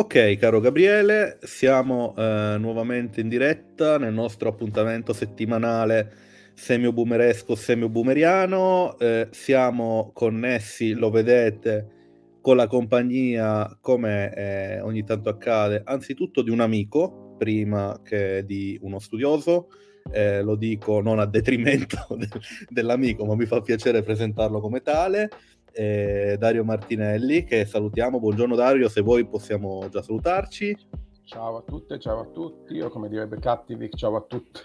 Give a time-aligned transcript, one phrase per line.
[0.00, 6.10] Ok, caro Gabriele, siamo eh, nuovamente in diretta nel nostro appuntamento settimanale
[6.54, 8.98] semio-boomeresco, semio-boomeriano.
[8.98, 16.48] Eh, siamo connessi, lo vedete, con la compagnia, come eh, ogni tanto accade, anzitutto di
[16.48, 19.68] un amico, prima che di uno studioso.
[20.10, 22.26] Eh, lo dico non a detrimento de-
[22.70, 25.28] dell'amico, ma mi fa piacere presentarlo come tale
[25.72, 28.18] eh, Dario Martinelli, che salutiamo.
[28.20, 30.76] Buongiorno Dario, se vuoi possiamo già salutarci.
[31.24, 34.60] Ciao a tutte, ciao a tutti, o come direbbe Cattivic, ciao a tutti.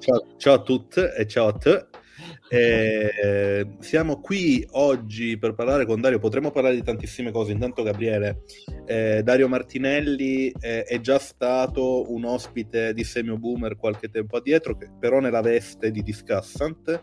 [0.00, 1.86] Ciao, ciao, a tutti e ciao a te.
[2.48, 7.52] Eh, siamo qui oggi per parlare con Dario, potremmo parlare di tantissime cose.
[7.52, 8.42] Intanto Gabriele,
[8.86, 14.76] eh, Dario Martinelli eh, è già stato un ospite di Semio Boomer qualche tempo addietro,
[14.76, 17.02] che, però nella veste di Discussant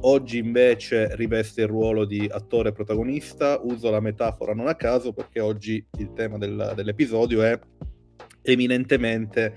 [0.00, 5.40] Oggi invece riveste il ruolo di attore protagonista, uso la metafora non a caso perché
[5.40, 7.58] oggi il tema del, dell'episodio è
[8.42, 9.54] eminentemente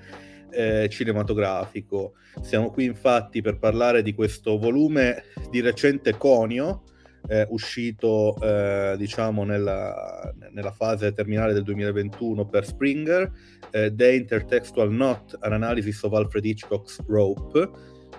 [0.52, 2.14] eh, cinematografico.
[2.42, 6.84] Siamo qui infatti per parlare di questo volume di recente conio,
[7.28, 13.32] eh, uscito eh, diciamo nella, nella, fase terminale del 2021 per Springer,
[13.70, 17.70] eh, The Intertextual Not, an Analysis of Alfred Hitchcock's Rope,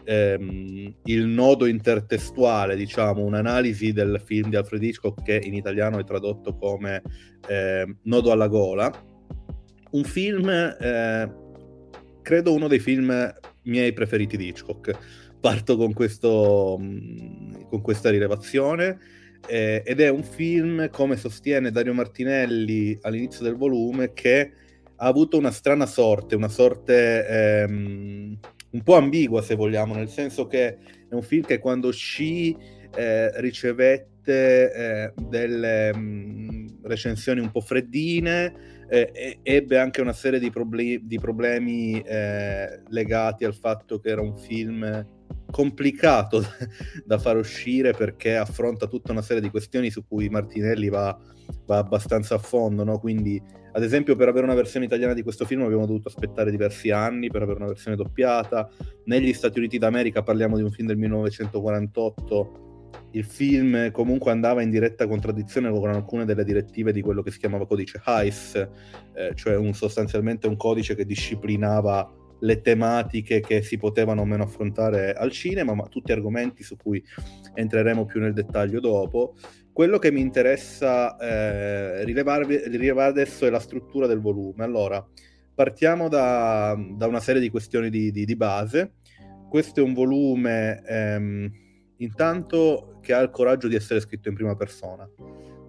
[0.05, 6.05] ehm, il nodo intertestuale, diciamo, un'analisi del film di Alfred Hitchcock che in italiano è
[6.05, 7.03] tradotto come
[7.49, 8.91] eh, Nodo alla gola.
[9.93, 11.33] Un film, eh,
[12.23, 13.33] credo uno dei film
[13.65, 14.97] miei preferiti di Hitchcock.
[15.41, 18.99] Parto con, questo, mm, con questa rilevazione.
[19.49, 24.53] Eh, ed è un film, come sostiene Dario Martinelli all'inizio del volume, che
[25.03, 28.39] ha avuto una strana sorte, una sorte ehm,
[28.73, 30.67] un po' ambigua se vogliamo, nel senso che
[31.09, 32.57] è un film che quando uscì
[32.95, 40.39] eh, ricevette eh, delle mh, mm, recensioni un po' freddine, eh, ebbe anche una serie
[40.39, 45.07] di, proble- di problemi eh, legati al fatto che era un film
[45.53, 46.43] complicato
[47.07, 51.17] da far uscire perché affronta tutta una serie di questioni su cui Martinelli va,
[51.67, 52.99] va abbastanza a fondo, no?
[52.99, 53.41] quindi
[53.75, 57.31] ad esempio per avere una versione italiana di questo film abbiamo dovuto aspettare diversi anni
[57.31, 58.69] per avere una versione doppiata,
[59.05, 62.71] negli Stati Uniti d'America parliamo di un film del 1948
[63.13, 67.39] il film comunque andava in diretta contraddizione con alcune delle direttive di quello che si
[67.39, 72.11] chiamava codice Heiss, eh, cioè un, sostanzialmente un codice che disciplinava
[72.43, 77.03] le tematiche che si potevano o meno affrontare al cinema, ma tutti argomenti su cui
[77.55, 79.35] entreremo più nel dettaglio dopo.
[79.73, 82.69] Quello che mi interessa eh, rilevare,
[83.05, 84.65] adesso è la struttura del volume.
[84.65, 85.05] Allora,
[85.55, 88.95] partiamo da, da una serie di questioni di, di, di, base.
[89.49, 91.51] Questo è un volume ehm,
[91.99, 95.09] intanto che ha il coraggio di essere scritto in prima persona.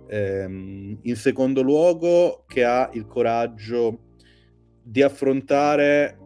[0.10, 4.00] Ehm, in secondo luogo, che ha il coraggio
[4.82, 6.18] di affrontare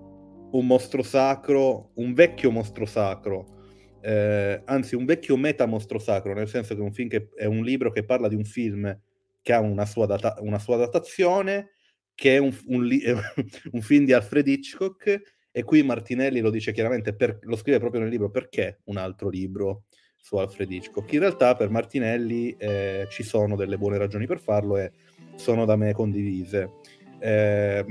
[0.52, 3.56] un mostro sacro, un vecchio mostro sacro,
[4.02, 7.64] eh, anzi un vecchio meta mostro sacro, nel senso che, un film che è un
[7.64, 8.98] libro che parla di un film
[9.42, 11.72] che ha una sua, data- una sua datazione,
[12.14, 13.04] che è un, un, li-
[13.72, 15.22] un, film di Alfred Hitchcock,
[15.52, 19.30] e qui Martinelli lo dice chiaramente, per, lo scrive proprio nel libro, perché un altro
[19.30, 19.84] libro
[20.18, 21.12] su Alfred Hitchcock?
[21.14, 24.92] In realtà per Martinelli eh, ci sono delle buone ragioni per farlo e
[25.36, 26.72] sono da me condivise.
[27.20, 27.86] Eh,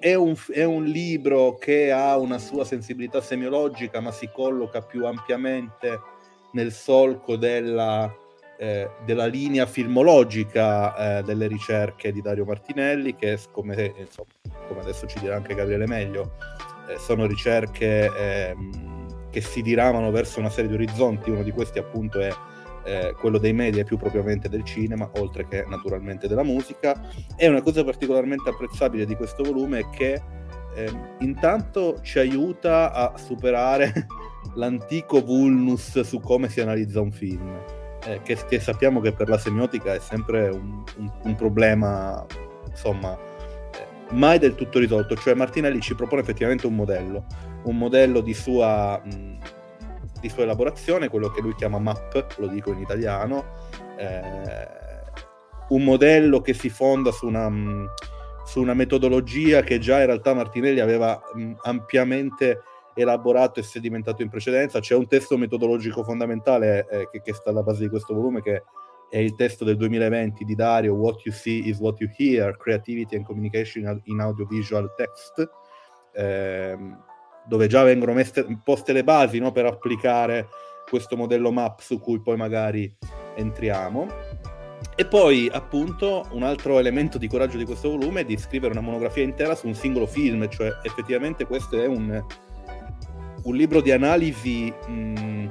[0.00, 5.06] è, un, è, un, libro che ha una sua sensibilità semiologica, ma si colloca più
[5.06, 6.00] ampiamente
[6.52, 8.12] nel solco della,
[8.58, 14.28] eh, della linea filmologica eh, delle ricerche di Dario Martinelli, che come, insomma,
[14.66, 16.32] come adesso ci dirà anche Gabriele meglio,
[16.88, 21.78] eh, sono ricerche ehm, che si diramano verso una serie di orizzonti, uno di questi
[21.78, 22.30] appunto è
[22.88, 26.98] eh, quello dei media più propriamente del cinema, oltre che naturalmente della musica.
[27.36, 30.22] E una cosa particolarmente apprezzabile di questo volume è che
[30.74, 34.06] eh, intanto ci aiuta a superare
[34.56, 37.60] l'antico vulnus su come si analizza un film,
[38.06, 42.24] eh, che, che, sappiamo che per la semiotica è sempre un, un, un problema,
[42.66, 45.14] insomma, eh, mai del tutto risolto.
[45.14, 47.26] Cioè Martinelli ci propone effettivamente un modello,
[47.64, 48.98] un modello di sua...
[49.04, 49.56] Mh,
[50.20, 53.44] di sua elaborazione, quello che lui chiama MAP, lo dico in italiano,
[53.96, 54.66] eh,
[55.68, 57.86] un modello che si fonda su una, mm,
[58.44, 62.62] su una, metodologia che già in realtà Martinelli aveva mm, ampiamente
[62.94, 64.80] elaborato e sedimentato in precedenza.
[64.80, 68.62] C'è un testo metodologico fondamentale eh, che, che, sta alla base di questo volume che
[69.10, 73.16] è il testo del 2020 di Dario, What You See is What You Hear, Creativity
[73.16, 75.48] and Communication in Audiovisual Text.
[76.12, 76.76] Eh,
[77.48, 80.48] dove già vengono messe, poste le basi no, per applicare
[80.88, 82.94] questo modello map su cui poi magari
[83.36, 84.06] entriamo.
[84.94, 88.82] E poi, appunto, un altro elemento di coraggio di questo volume è di scrivere una
[88.82, 92.24] monografia intera su un singolo film, cioè effettivamente questo è un,
[93.44, 95.48] un libro di analisi mh,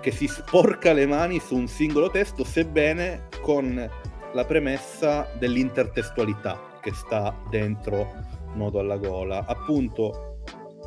[0.00, 3.90] che si sporca le mani su un singolo testo, sebbene con
[4.32, 9.44] la premessa dell'intertestualità che sta dentro Nodo alla gola.
[9.46, 10.35] Appunto,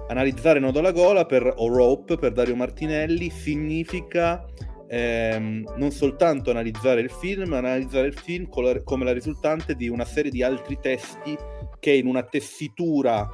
[0.10, 4.44] analizzare Nodo alla gola per, o Rope per Dario Martinelli significa
[4.88, 10.06] ehm, non soltanto analizzare il film, ma analizzare il film come la risultante di una
[10.06, 11.38] serie di altri testi
[11.80, 13.30] che in una tessitura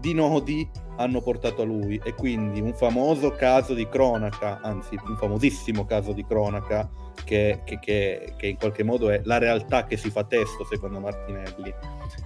[0.00, 5.16] di nodi hanno portato a lui e quindi un famoso caso di cronaca, anzi un
[5.16, 6.88] famosissimo caso di cronaca
[7.24, 11.00] che, che, che, che, in qualche modo è la realtà che si fa testo secondo
[11.00, 11.72] Martinelli.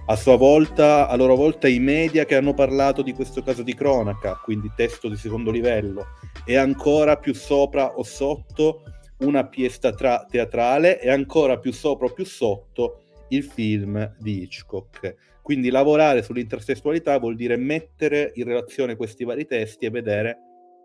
[0.05, 3.73] A sua volta, a loro volta i media che hanno parlato di questo caso di
[3.73, 6.05] cronaca, quindi testo di secondo livello,
[6.45, 8.83] e ancora più sopra o sotto
[9.19, 15.15] una pièce tra- teatrale e ancora più sopra o più sotto il film di Hitchcock.
[15.49, 20.37] Quindi lavorare sull'intertestualità vuol dire mettere in relazione questi vari testi e vedere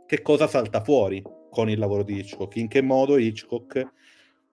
[0.07, 3.87] che cosa salta fuori con il lavoro di Hitchcock, in che modo Hitchcock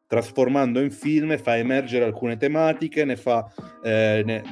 [0.08, 3.50] trasformando in film fa emergere alcune tematiche, ne fa,
[3.82, 4.44] eh, ne,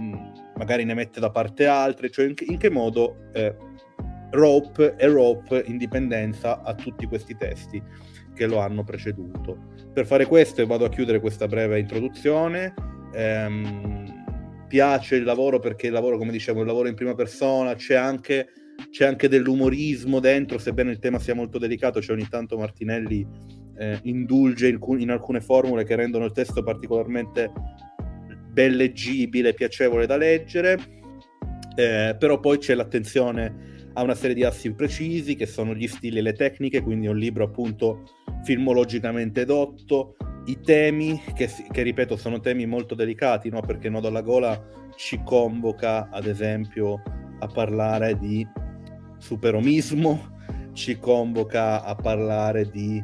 [0.56, 3.54] magari ne mette da parte altre, cioè in, in che modo eh,
[4.32, 7.84] Rope e Rope indipendenza a tutti questi testi
[8.34, 9.74] che lo hanno preceduto.
[9.92, 12.74] Per fare questo, e vado a chiudere questa breve introduzione,
[13.12, 14.09] ehm,
[14.70, 17.96] piace il lavoro perché il lavoro, come dicevo, è un lavoro in prima persona, c'è
[17.96, 18.48] anche,
[18.92, 23.28] c'è anche dell'umorismo dentro, sebbene il tema sia molto delicato, c'è ogni tanto Martinelli
[23.78, 27.52] eh, indulge in, in, alcune formule che rendono il testo particolarmente
[28.52, 30.78] ben leggibile, piacevole da leggere,
[31.76, 36.20] eh, però poi c'è l'attenzione a una serie di assi precisi che sono gli stili
[36.20, 38.04] e le tecniche, quindi è un libro appunto
[38.44, 40.16] filmologicamente dotto,
[40.46, 43.60] i temi, che, che, ripeto sono temi molto delicati, no?
[43.60, 44.60] perché Nodo alla Gola
[44.96, 47.02] ci convoca ad esempio
[47.40, 48.48] a parlare di
[49.18, 50.38] superomismo,
[50.72, 53.04] ci convoca a parlare di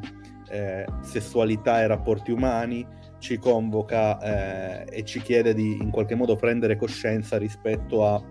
[0.50, 2.88] eh, sessualità e rapporti umani,
[3.20, 4.20] ci convoca
[4.86, 8.24] eh, e ci chiede di in qualche modo prendere coscienza rispetto a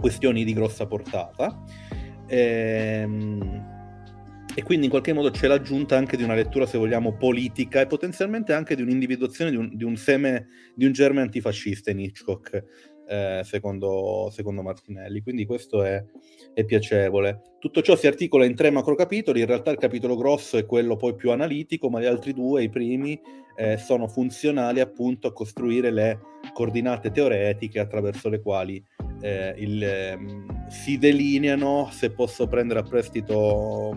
[0.00, 1.62] questioni di grossa portata.
[2.26, 3.78] Ehm,
[4.54, 7.86] e quindi in qualche modo c'è l'aggiunta anche di una lettura, se vogliamo, politica e
[7.86, 12.64] potenzialmente anche di un'individuazione di un, di un seme, di un germe antifascista in Hitchcock,
[13.06, 15.22] eh, secondo, secondo, Martinelli.
[15.22, 16.04] Quindi questo è,
[16.52, 17.42] è, piacevole.
[17.60, 20.96] Tutto ciò si articola in tre macro capitoli, in realtà il capitolo grosso è quello
[20.96, 23.20] poi più analitico, ma gli altri due, i primi,
[23.60, 26.18] eh, sono funzionali appunto a costruire le
[26.54, 28.82] coordinate teoretiche attraverso le quali
[29.20, 33.94] eh, il, ehm, si delineano, se posso prendere a prestito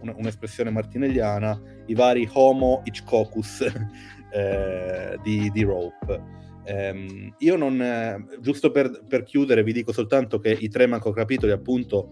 [0.00, 3.62] un'espressione martinelliana, i vari homo Hitchcockus
[4.30, 6.42] eh, di, di, Rope.
[6.66, 11.52] Um, io non, eh, giusto per, per, chiudere, vi dico soltanto che i tre macrocapitoli
[11.52, 12.10] appunto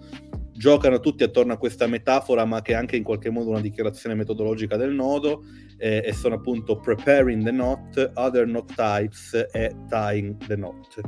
[0.62, 4.14] giocano tutti attorno a questa metafora, ma che è anche in qualche modo una dichiarazione
[4.14, 5.42] metodologica del nodo,
[5.76, 11.00] eh, e sono appunto preparing the knot, other knot types e tying the knot.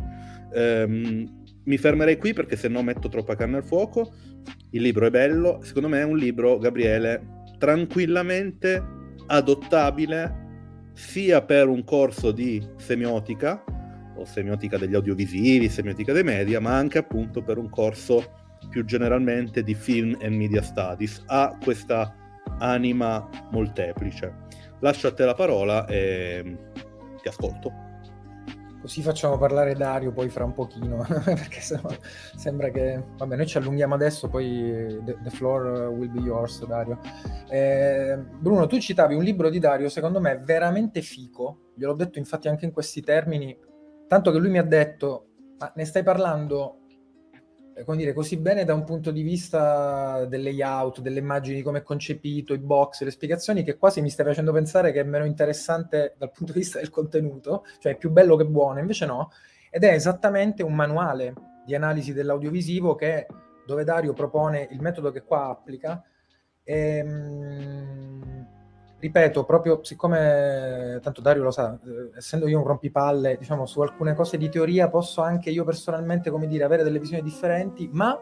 [0.55, 4.13] Um, mi fermerei qui perché se no metto troppa carne al fuoco.
[4.71, 8.83] Il libro è bello, secondo me è un libro, Gabriele, tranquillamente
[9.27, 10.43] adottabile
[10.95, 13.63] sia per un corso di semiotica
[14.17, 19.63] o semiotica degli audiovisivi, semiotica dei media, ma anche appunto per un corso più generalmente
[19.63, 21.23] di film e media studies.
[21.27, 22.15] Ha questa
[22.59, 24.43] anima molteplice.
[24.81, 26.59] Lascio a te la parola e
[27.21, 27.83] ti ascolto.
[28.85, 31.61] Così facciamo parlare Dario poi fra un pochino, perché
[32.37, 33.03] sembra che...
[33.17, 36.99] Vabbè, noi ci allunghiamo adesso, poi the, the floor will be yours, Dario.
[37.49, 42.49] Eh, Bruno, tu citavi un libro di Dario, secondo me veramente fico, gliel'ho detto infatti
[42.49, 43.57] anche in questi termini,
[44.07, 45.29] tanto che lui mi ha detto,
[45.59, 46.84] ma ne stai parlando eh,
[47.85, 51.83] come dire, così bene da un punto di vista del layout, delle immagini, come è
[51.83, 56.15] concepito, i box, le spiegazioni, che quasi mi stai facendo pensare che è meno interessante
[56.17, 59.31] dal punto di vista del contenuto, cioè è più bello che buono, invece no,
[59.71, 61.35] ed è esattamente un manuale
[61.67, 63.27] di analisi dell'audiovisivo che,
[63.67, 66.03] dove Dario propone il metodo che qua applica.
[66.63, 68.14] Ehm,
[69.05, 74.15] ripeto, proprio siccome tanto Dario lo sa, eh, essendo io un rompipalle, diciamo, su alcune
[74.15, 78.19] cose di teoria posso anche io personalmente, come dire, avere delle visioni differenti, ma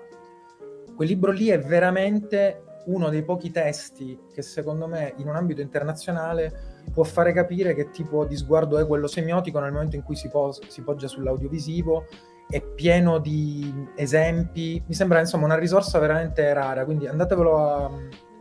[0.97, 5.61] quel libro lì è veramente uno dei pochi testi che secondo me in un ambito
[5.61, 10.17] internazionale può fare capire che tipo di sguardo è quello semiotico nel momento in cui
[10.17, 12.07] si, pos- si poggia sull'audiovisivo,
[12.49, 17.91] è pieno di esempi, mi sembra insomma una risorsa veramente rara, quindi andatevelo a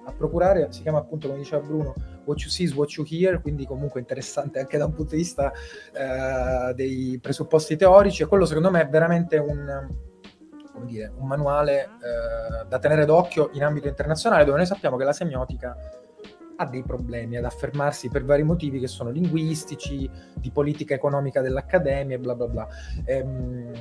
[0.03, 1.93] a procurare, si chiama appunto, come diceva Bruno,
[2.25, 5.17] What You See is What You Hear, quindi comunque interessante anche da un punto di
[5.17, 9.89] vista eh, dei presupposti teorici, e quello secondo me è veramente un,
[10.85, 15.13] dire, un manuale eh, da tenere d'occhio in ambito internazionale, dove noi sappiamo che la
[15.13, 15.75] semiotica
[16.57, 22.15] ha dei problemi ad affermarsi per vari motivi che sono linguistici, di politica economica dell'accademia
[22.15, 22.67] e bla bla bla.
[23.05, 23.71] Ehm,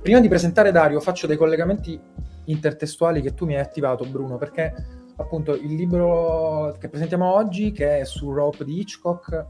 [0.00, 2.00] prima di presentare Dario faccio dei collegamenti
[2.44, 8.00] intertestuali che tu mi hai attivato Bruno perché appunto il libro che presentiamo oggi che
[8.00, 9.46] è su Rope di Hitchcock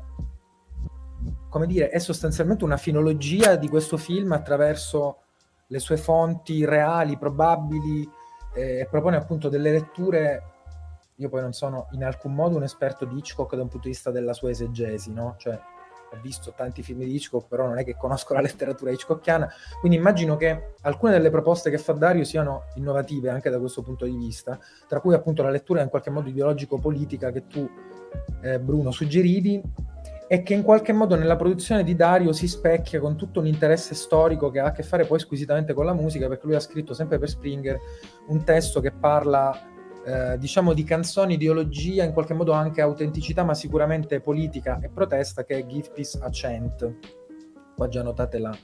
[1.48, 5.18] come dire è sostanzialmente una finologia di questo film attraverso
[5.66, 8.08] le sue fonti reali, probabili
[8.54, 10.44] eh, e propone appunto delle letture
[11.20, 13.92] io poi non sono in alcun modo un esperto di Hitchcock da un punto di
[13.92, 15.34] vista della sua esegesi, no?
[15.36, 15.60] Cioè,
[16.12, 19.48] ho visto tanti film di Hitchcock, però non è che conosco la letteratura hitchcockiana,
[19.80, 24.04] quindi immagino che alcune delle proposte che fa Dario siano innovative anche da questo punto
[24.04, 27.68] di vista, tra cui appunto la lettura in qualche modo ideologico-politica che tu,
[28.42, 29.62] eh, Bruno, suggerivi,
[30.32, 33.96] e che in qualche modo nella produzione di Dario si specchia con tutto un interesse
[33.96, 36.94] storico che ha a che fare poi squisitamente con la musica, perché lui ha scritto
[36.94, 37.76] sempre per Springer
[38.28, 39.69] un testo che parla
[40.04, 45.44] eh, diciamo di canzoni, ideologia, in qualche modo anche autenticità, ma sicuramente politica e protesta,
[45.44, 46.94] che è Give Peace a Chant.
[47.76, 48.56] Qua già notate la,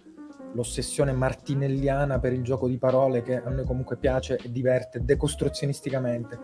[0.57, 6.39] l'ossessione martinelliana per il gioco di parole che a noi comunque piace e diverte decostruzionisticamente.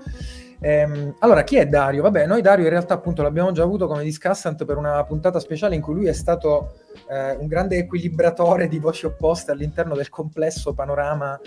[0.60, 2.02] Ehm, allora, chi è Dario?
[2.02, 5.74] Vabbè, noi Dario in realtà appunto l'abbiamo già avuto come discussant per una puntata speciale
[5.74, 6.74] in cui lui è stato
[7.08, 11.40] eh, un grande equilibratore di voci opposte all'interno del complesso panorama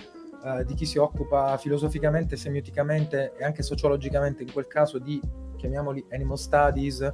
[0.45, 5.19] eh, di chi si occupa filosoficamente, semioticamente e anche sociologicamente in quel caso di,
[5.55, 7.11] chiamiamoli animal studies, eh,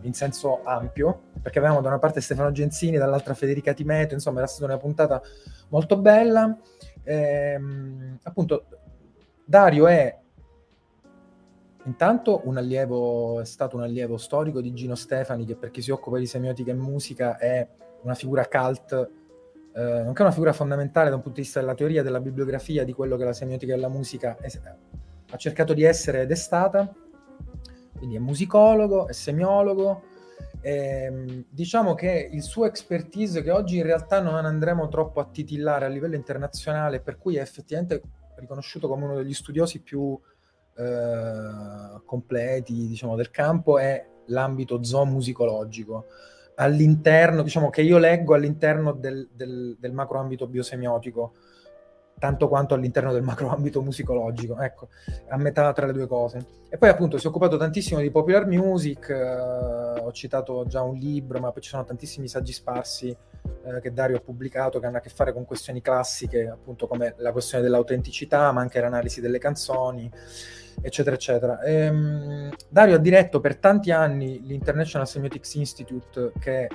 [0.00, 4.46] in senso ampio, perché avevamo da una parte Stefano Genzini, dall'altra Federica Timeto, insomma era
[4.46, 5.20] stata una puntata
[5.68, 6.56] molto bella.
[7.02, 8.64] Ehm, appunto,
[9.44, 10.18] Dario è
[11.84, 15.90] intanto un allievo, è stato un allievo storico di Gino Stefani, che per chi si
[15.90, 17.68] occupa di semiotica e musica è
[18.02, 19.10] una figura cult
[19.78, 22.92] eh, nonché una figura fondamentale da un punto di vista della teoria, della bibliografia, di
[22.92, 24.48] quello che la semiotica della musica è,
[25.30, 26.92] ha cercato di essere ed è stata.
[27.96, 30.02] Quindi è musicologo, è semiologo.
[30.60, 35.28] E, ehm, diciamo che il suo expertise, che oggi in realtà non andremo troppo a
[35.30, 38.02] titillare a livello internazionale, per cui è effettivamente
[38.34, 40.18] riconosciuto come uno degli studiosi più
[40.76, 46.06] eh, completi diciamo, del campo, è l'ambito zoomusicologico
[46.60, 51.34] all'interno, diciamo che io leggo all'interno del, del, del macroambito biosemiotico,
[52.18, 54.88] tanto quanto all'interno del macroambito musicologico, ecco,
[55.28, 56.44] a metà tra le due cose.
[56.68, 60.96] E poi appunto si è occupato tantissimo di popular music, eh, ho citato già un
[60.96, 64.96] libro, ma poi ci sono tantissimi saggi sparsi eh, che Dario ha pubblicato che hanno
[64.96, 69.38] a che fare con questioni classiche, appunto come la questione dell'autenticità, ma anche l'analisi delle
[69.38, 70.10] canzoni
[70.80, 71.62] eccetera, eccetera.
[71.62, 76.68] Ehm, Dario ha diretto per tanti anni l'International Semiotics Institute che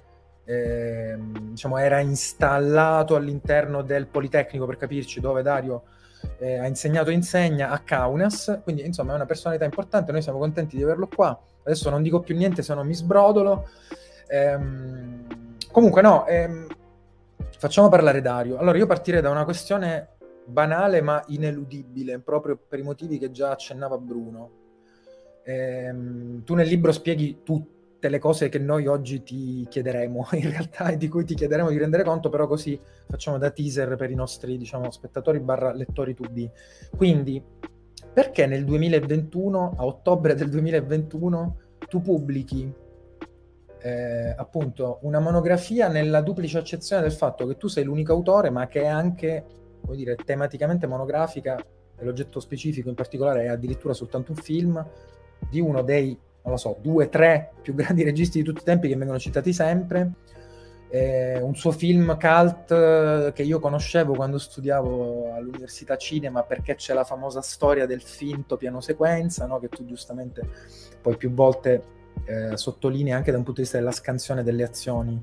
[0.45, 1.17] eh,
[1.51, 5.83] diciamo, era installato all'interno del Politecnico, per capirci, dove Dario
[6.39, 10.39] eh, ha insegnato e insegna a Kaunas, quindi insomma è una personalità importante, noi siamo
[10.39, 11.39] contenti di averlo qua.
[11.63, 13.69] Adesso non dico più niente se non mi sbrodolo.
[14.27, 15.25] Ehm,
[15.71, 16.67] comunque no, ehm,
[17.57, 18.57] facciamo parlare Dario.
[18.57, 20.12] Allora io partirei da una questione
[20.45, 24.61] banale ma ineludibile, proprio per i motivi che già accennava Bruno.
[25.43, 30.89] Ehm, tu nel libro spieghi tutte le cose che noi oggi ti chiederemo, in realtà,
[30.89, 34.15] e di cui ti chiederemo di rendere conto, però così facciamo da teaser per i
[34.15, 36.49] nostri, diciamo, spettatori barra lettori 2B.
[36.95, 37.41] Quindi,
[38.13, 41.57] perché nel 2021, a ottobre del 2021,
[41.87, 42.81] tu pubblichi
[43.83, 48.67] eh, appunto una monografia nella duplice accezione del fatto che tu sei l'unico autore, ma
[48.67, 49.45] che è anche
[49.83, 51.63] come dire, tematicamente monografica
[51.97, 54.85] e l'oggetto specifico in particolare è addirittura soltanto un film
[55.49, 58.87] di uno dei, non lo so, due, tre più grandi registi di tutti i tempi
[58.87, 60.11] che vengono citati sempre.
[60.89, 66.93] Eh, un suo film cult eh, che io conoscevo quando studiavo all'università cinema perché c'è
[66.93, 69.59] la famosa storia del finto piano sequenza, no?
[69.59, 70.47] che tu giustamente
[71.01, 71.83] poi più volte
[72.25, 75.19] eh, sottolinei anche da un punto di vista della scansione delle azioni,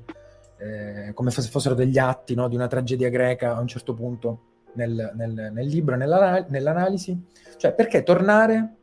[0.57, 2.49] eh, come se fossero degli atti no?
[2.49, 7.19] di una tragedia greca a un certo punto nel, nel, nel libro, nella, nell'analisi.
[7.57, 8.75] Cioè, perché tornare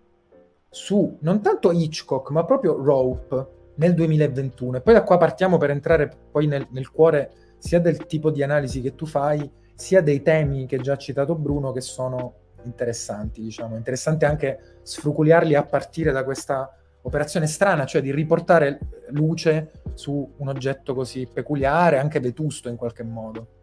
[0.71, 4.79] su non tanto Hitchcock, ma proprio Rope nel 2021.
[4.79, 8.43] E poi da qua partiamo per entrare poi nel, nel, cuore sia del tipo di
[8.43, 13.43] analisi che tu fai, sia dei temi che già ha citato Bruno, che sono interessanti,
[13.43, 13.77] diciamo.
[13.77, 18.79] Interessante anche sfruculiarli a partire da questa operazione strana, cioè di riportare
[19.11, 23.58] luce su un oggetto così peculiare, anche vetusto in qualche modo.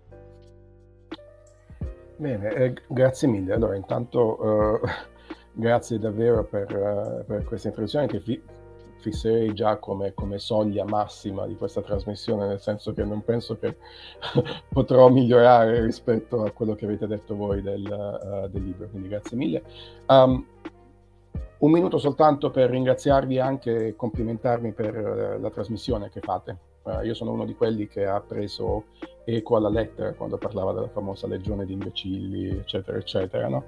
[2.18, 3.54] Bene, eh, grazie mille.
[3.54, 4.90] Allora, intanto eh,
[5.52, 8.42] grazie davvero per, uh, per questa introduzione che fi-
[9.00, 13.76] fisserei già come, come, soglia massima di questa trasmissione, nel senso che non penso che
[14.70, 19.36] potrò migliorare rispetto a quello che avete detto voi del, uh, del libro, quindi grazie
[19.38, 19.64] mille.
[20.08, 20.46] Um,
[21.58, 24.96] un minuto soltanto per ringraziarvi anche e complimentarmi per
[25.38, 26.58] uh, la trasmissione che fate.
[26.86, 28.86] Uh, io sono uno di quelli che ha preso
[29.26, 33.48] eco alla lettera quando parlava della famosa legione di imbecilli, eccetera, eccetera.
[33.48, 33.66] No?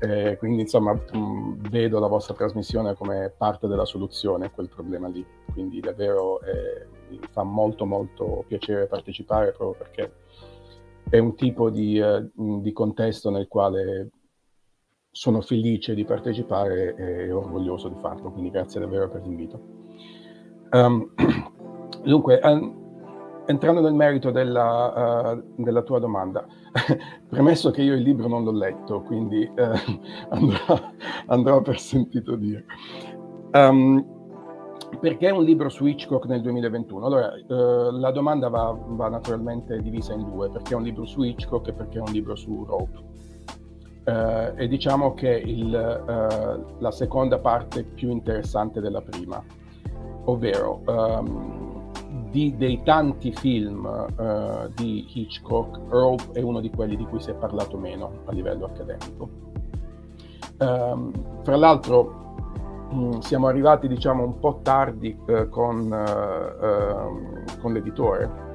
[0.00, 5.08] Eh, quindi insomma mh, vedo la vostra trasmissione come parte della soluzione a quel problema
[5.08, 5.24] lì.
[5.52, 10.12] Quindi davvero eh, mi fa molto molto piacere partecipare proprio perché
[11.08, 14.10] è un tipo di, uh, di contesto nel quale
[15.10, 19.60] sono felice di partecipare e orgoglioso di farlo, quindi grazie davvero per l'invito.
[20.70, 21.12] Um,
[22.02, 22.40] dunque,
[23.50, 26.46] entrando nel merito della, uh, della tua domanda,
[27.28, 29.98] premesso che io il libro non l'ho letto, quindi uh,
[30.30, 30.80] andrò,
[31.26, 32.64] andrò, per sentito dire.
[33.52, 34.18] Um,
[35.00, 37.06] perché un libro su Hitchcock nel 2021?
[37.06, 41.68] Allora, uh, la domanda va, va, naturalmente divisa in due, perché un libro su Hitchcock
[41.68, 43.08] e perché un libro su Rope.
[44.56, 49.40] E diciamo che il, la seconda parte è più interessante della prima,
[50.24, 51.69] ovvero um,
[52.30, 57.30] di, dei tanti film uh, di Hitchcock, Rope è uno di quelli di cui si
[57.30, 59.28] è parlato meno a livello accademico.
[60.58, 61.12] Um,
[61.42, 62.34] fra l'altro
[62.90, 65.16] mh, mm, siamo arrivati diciamo un po' tardi
[65.48, 65.88] con,
[67.60, 68.49] con l'editore,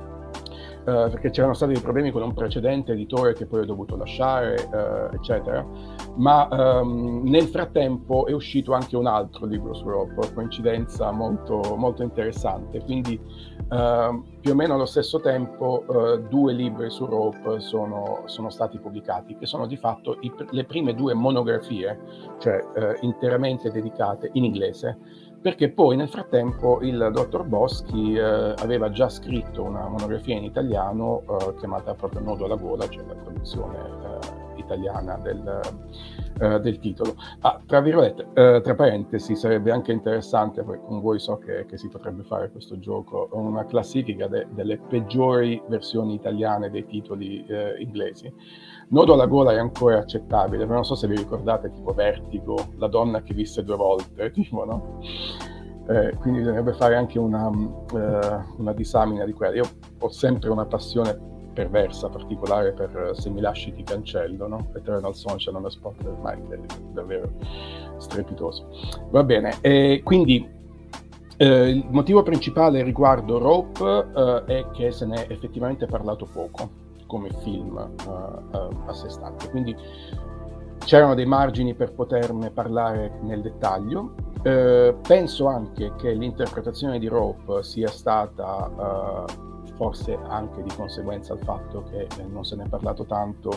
[0.85, 4.69] Uh, perché c'erano stati dei problemi con un precedente editore che poi ho dovuto lasciare,
[4.71, 5.65] uh, eccetera.
[6.17, 12.03] Ma um, nel frattempo è uscito anche un altro libro su Rope, coincidenza molto, molto
[12.03, 12.81] interessante.
[12.81, 15.83] Quindi uh, più o meno allo stesso tempo
[16.29, 20.93] due libri su Rope sono, sono, stati pubblicati, che sono di fatto i, le prime
[20.93, 21.99] due monografie,
[22.37, 22.63] cioè
[23.01, 24.99] interamente dedicate in inglese
[25.45, 31.21] perché poi nel frattempo il dottor Boschi eh, aveva già scritto una monografia in italiano
[31.21, 35.61] eh, chiamata proprio Nodo alla gola, cioè la traduzione eh, italiana del,
[36.39, 37.13] eh, del, titolo.
[37.41, 41.77] Ah, tra virgolette, eh, tra parentesi, sarebbe anche interessante, perché con voi so che, che
[41.77, 47.75] si potrebbe fare questo gioco, una classifica de, delle peggiori versioni italiane dei titoli eh,
[47.77, 48.33] inglesi.
[48.87, 52.87] Nodo alla gola è ancora accettabile, però non so se vi ricordate tipo Vertigo, la
[52.87, 54.99] donna che visse due volte, tipo, no?
[55.87, 59.55] Eh, quindi bisognerebbe fare anche una, eh, una, disamina di quella.
[59.55, 59.65] Io
[59.99, 64.67] ho sempre una passione perversa, particolare per Se mi lasci ti cancello, no?
[64.75, 66.59] Eternal Sunshine on the Spot ormai è
[66.91, 67.29] davvero
[67.97, 68.67] strepitoso.
[69.09, 70.47] Va bene, e quindi
[71.37, 76.83] eh, il motivo principale riguardo Rope eh, è che se ne è effettivamente parlato poco
[77.05, 79.49] come film uh, uh, a sé stante.
[79.49, 79.75] Quindi
[80.79, 84.13] c'erano dei margini per poterne parlare nel dettaglio.
[84.43, 89.25] Uh, penso anche che l'interpretazione di Rope sia stata
[89.75, 93.51] forse anche di conseguenza al fatto che non se ne è parlato tanto,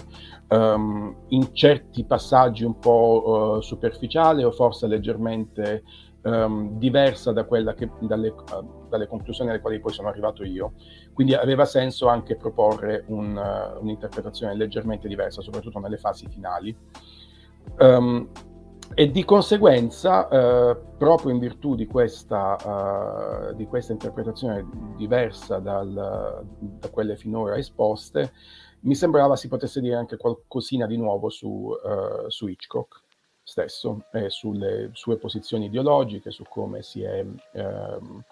[0.49, 5.85] um, in certi passaggi un po' uh, superficiale o forse leggermente
[6.29, 10.75] um, diversa da che, dalle, uh, dalle, conclusioni alle quali poi sono arrivato io.
[11.13, 16.77] Quindi aveva senso anche proporre un, uh, un'interpretazione leggermente diversa, soprattutto nelle fasi finali.
[17.79, 18.29] Um,
[18.95, 26.91] e di conseguenza, uh, proprio in virtù di questa, di questa interpretazione diversa dal, da
[26.91, 28.33] quelle finora esposte,
[28.81, 31.71] mi sembrava si potesse dire anche qualcosina di nuovo su,
[32.29, 33.07] su Hitchcock
[33.49, 38.23] stesso, eh, sulle sue posizioni ideologiche, su come si è ehm,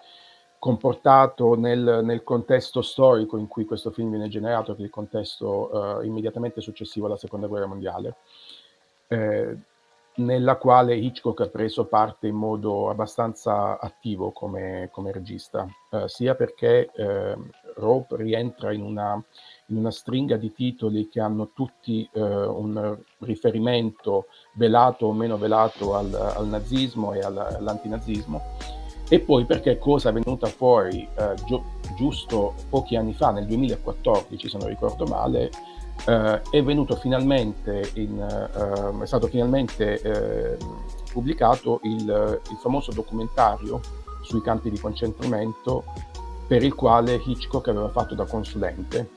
[0.59, 6.01] comportato nel, nel, contesto storico in cui questo film viene generato, che è il contesto
[6.01, 8.17] eh, immediatamente successivo alla Seconda Guerra Mondiale,
[9.07, 9.57] eh,
[10.17, 16.35] nella quale Hitchcock ha preso parte in modo abbastanza attivo come, come regista, eh, sia
[16.35, 19.23] perché ehm, Rope rientra in una
[19.67, 25.95] in una stringa di titoli che hanno tutti eh, un riferimento velato o meno velato
[25.95, 28.41] al, al nazismo e al, all'antinazismo.
[29.09, 31.61] E poi perché cosa è venuta fuori eh, gi-
[31.95, 35.49] giusto pochi anni fa, nel 2014 se non ricordo male,
[36.05, 40.57] eh, è venuto finalmente in, eh, è stato finalmente eh,
[41.11, 43.79] pubblicato il, il famoso documentario
[44.23, 45.83] sui campi di concentramento
[46.47, 49.09] per il quale Hitchcock aveva fatto da consulente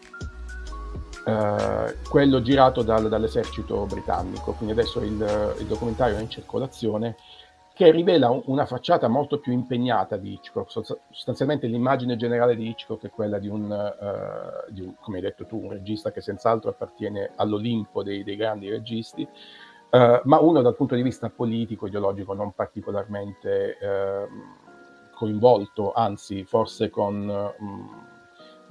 [1.30, 7.16] eh, quello girato dal, dall'esercito britannico, quindi adesso il, il, documentario è in circolazione,
[7.72, 10.70] che rivela un, una facciata molto più impegnata di Hitchcock.
[11.10, 15.46] Sostanzialmente l'immagine generale di Hitchcock è quella di un, uh, di un come hai detto
[15.46, 20.74] tu, un regista che senz'altro appartiene all'Olimpo dei, dei grandi registi, uh, ma uno dal
[20.74, 28.09] punto di vista politico, ideologico, non particolarmente uh, coinvolto, anzi forse con um,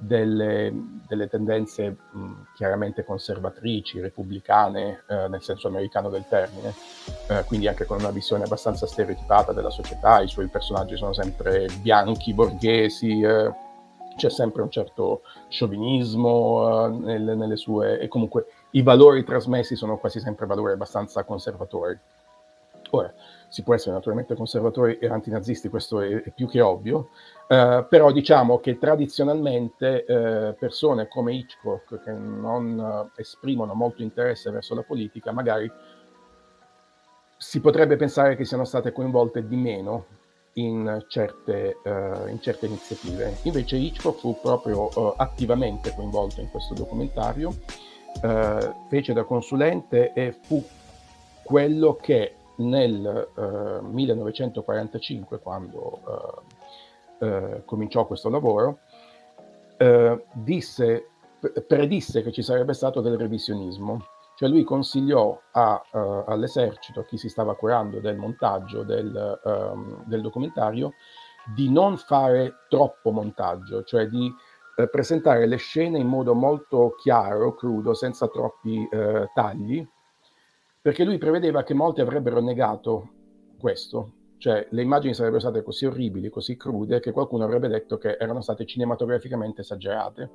[0.00, 0.72] delle,
[1.06, 6.74] delle, tendenze mh, chiaramente conservatrici, repubblicane, eh, nel senso americano del termine,
[7.28, 11.66] eh, quindi anche con una visione abbastanza stereotipata della società, i suoi personaggi sono sempre
[11.82, 13.52] bianchi, borghesi, eh,
[14.16, 18.00] c'è sempre un certo sciovinismo eh, nelle, nelle sue...
[18.00, 21.98] e comunque i valori trasmessi sono quasi sempre valori abbastanza conservatori.
[22.92, 23.12] Ora,
[23.50, 27.10] si può essere naturalmente conservatori e antinazisti, questo è, è più che ovvio,
[27.48, 34.50] eh, però diciamo che tradizionalmente eh, persone come Hitchcock che non eh, esprimono molto interesse
[34.50, 35.70] verso la politica, magari
[37.36, 40.06] si potrebbe pensare che siano state coinvolte di meno
[40.54, 43.38] in certe, uh, in certe iniziative.
[43.44, 50.32] Invece Hitchcock fu proprio uh, attivamente coinvolto in questo documentario, uh, fece da consulente e
[50.32, 50.62] fu
[51.42, 56.44] quello che nel 1945, quando
[57.18, 58.78] eh, cominciò questo lavoro,
[59.76, 61.10] eh, disse,
[61.66, 64.04] predisse che ci sarebbe stato del revisionismo.
[64.36, 70.02] Cioè lui consigliò a, uh, all'esercito, a chi si stava curando del montaggio del, um,
[70.06, 70.94] del documentario,
[71.54, 74.32] di non fare troppo montaggio, cioè di
[74.76, 79.86] eh, presentare le scene in modo molto chiaro, crudo, senza troppi eh, tagli,
[80.80, 83.08] perché lui prevedeva che molti avrebbero negato
[83.58, 88.16] questo, cioè, le immagini sarebbero state così orribili, così crude, che qualcuno avrebbe detto che
[88.18, 90.30] erano state cinematograficamente esagerate.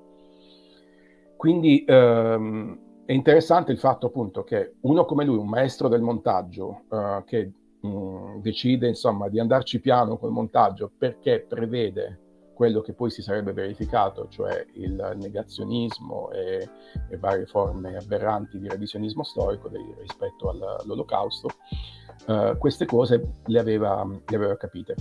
[1.35, 6.83] Quindi ehm, è interessante il fatto appunto che uno come lui, un maestro del montaggio,
[6.91, 12.19] eh, che mh, mm, decide insomma di andarci piano col montaggio perché prevede
[12.55, 16.67] quello che poi si sarebbe verificato, cioè il negazionismo e,
[17.09, 21.49] e varie forme aberranti di revisionismo storico di, rispetto all'olocausto,
[22.27, 24.95] uh, queste cose le aveva, le aveva capite.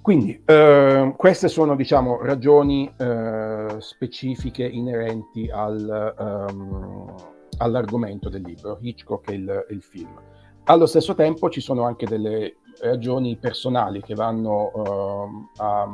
[0.00, 7.14] Quindi uh, queste sono diciamo, ragioni uh, specifiche inerenti al, um,
[7.58, 10.18] all'argomento del libro, Hitchcock e il, il, film.
[10.64, 15.88] Allo stesso tempo ci sono anche delle ragioni personali che vanno uh, a,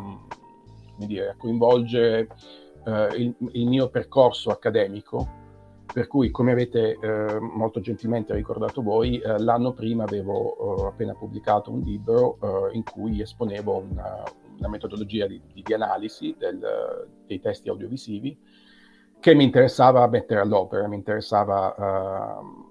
[0.96, 2.28] dire, a, coinvolgere
[3.16, 5.42] il, il mio percorso accademico
[5.94, 11.14] per cui, come avete eh, molto gentilmente ricordato voi, eh, l'anno prima avevo eh, appena
[11.14, 14.24] pubblicato un libro eh, in cui esponevo una,
[14.58, 18.36] una metodologia di, di analisi del, dei testi audiovisivi
[19.20, 22.63] che mi interessava mettere all'opera, mi interessava ehm,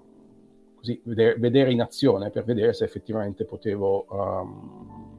[0.84, 5.12] così, vedere, vedere, in azione per vedere se effettivamente potevo, um,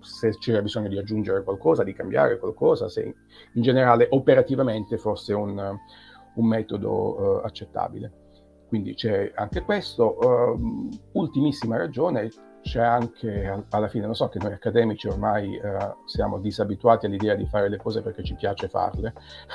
[0.00, 3.14] se c'era bisogno di aggiungere qualcosa, di cambiare qualcosa, se
[3.52, 5.76] in generale operativamente fosse un
[6.38, 8.12] un metodo uh, accettabile.
[8.68, 10.18] Quindi c'è anche questo.
[10.18, 12.30] Uh, ultimissima ragione,
[12.62, 17.46] c'è anche, alla fine, lo so che noi accademici ormai uh, siamo disabituati all'idea di
[17.46, 19.14] fare le cose perché ci piace farle,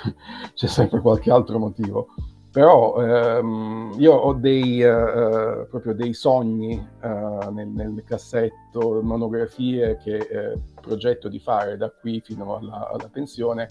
[0.53, 2.07] c'è sempre qualche altro motivo.
[2.53, 10.55] Però ehm, io ho dei, uh, proprio dei sogni uh, nel, nel, cassetto, monografie che
[10.79, 13.67] progetto di fare da qui fino alla, alla pensione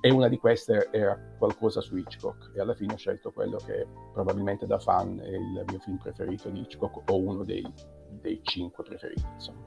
[0.00, 3.86] e una di queste era qualcosa su Hitchcock e alla fine ho scelto quello che
[4.14, 7.66] probabilmente da fan è il mio film preferito di Hitchcock o uno dei,
[8.22, 9.66] dei cinque preferiti insomma.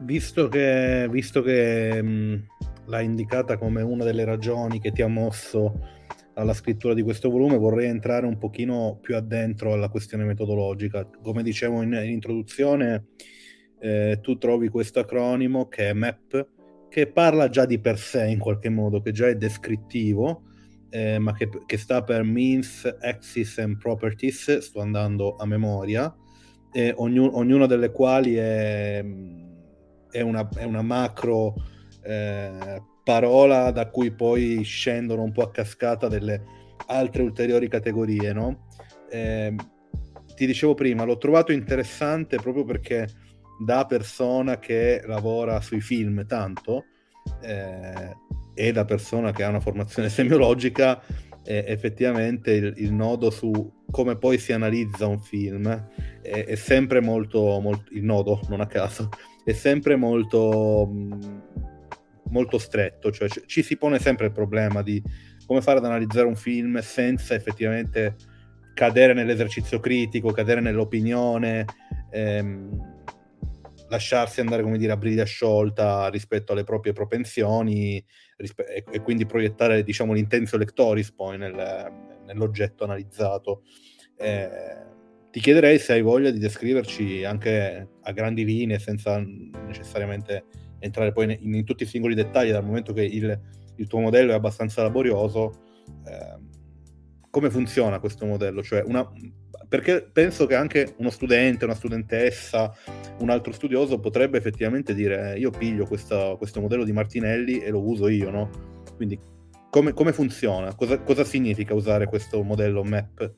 [0.00, 2.46] Visto che, visto che mh,
[2.86, 5.98] l'hai indicata come una delle ragioni che ti ha mosso
[6.40, 11.08] alla scrittura di questo volume, vorrei entrare un pochino più addentro alla questione metodologica.
[11.22, 13.08] Come dicevo in, in introduzione,
[13.78, 16.48] eh, tu trovi questo acronimo che è MAP,
[16.88, 20.44] che parla già di per sé in qualche modo, che già è descrittivo,
[20.88, 26.12] eh, ma che, che, sta per Means, Axis and Properties, sto andando a memoria,
[26.72, 29.04] eh, ognu- ognuna delle quali è,
[30.10, 31.54] è, una, è una, macro
[32.02, 36.44] eh, parola da cui poi scendono un po' a cascata delle
[36.86, 38.32] altre ulteriori categorie.
[38.32, 38.68] No?
[39.10, 39.56] Ehm,
[40.36, 43.08] ti dicevo prima, l'ho trovato interessante proprio perché
[43.64, 46.84] da persona che lavora sui film tanto
[47.42, 48.14] eh,
[48.54, 51.02] e da persona che ha una formazione semiologica,
[51.42, 55.68] eh, effettivamente il, il, nodo su come poi si analizza un film
[56.22, 59.08] è, è sempre molto, molto, il nodo, non a caso,
[59.44, 60.88] è sempre molto,
[62.30, 65.02] molto stretto, cioè ci si pone sempre il problema di
[65.46, 68.16] come fare ad analizzare un film senza effettivamente
[68.74, 71.64] cadere nell'esercizio critico, cadere nell'opinione.
[72.10, 72.88] Ehm,
[73.88, 78.02] lasciarsi andare, come dire, a briglia sciolta rispetto alle proprie propensioni
[78.36, 81.92] rispe- e, e, quindi proiettare, diciamo, l'intenso lectoris poi nel,
[82.24, 83.64] nell'oggetto analizzato.
[84.16, 84.48] Eh,
[85.30, 90.44] ti chiederei se hai voglia di descriverci anche a grandi linee, senza necessariamente
[90.80, 93.40] entrare poi in, in tutti i singoli dettagli, dal momento che il,
[93.76, 95.52] il tuo modello è abbastanza laborioso.
[96.04, 96.48] Eh,
[97.30, 98.62] come funziona questo modello?
[98.62, 99.08] Cioè una,
[99.68, 102.74] perché penso che anche uno studente, una studentessa,
[103.18, 107.80] un altro studioso potrebbe effettivamente dire io piglio questa, questo modello di Martinelli e lo
[107.80, 108.50] uso io, no?
[108.96, 109.16] Quindi
[109.70, 110.74] come, come funziona?
[110.74, 113.32] Cosa, cosa, significa usare questo modello MAP?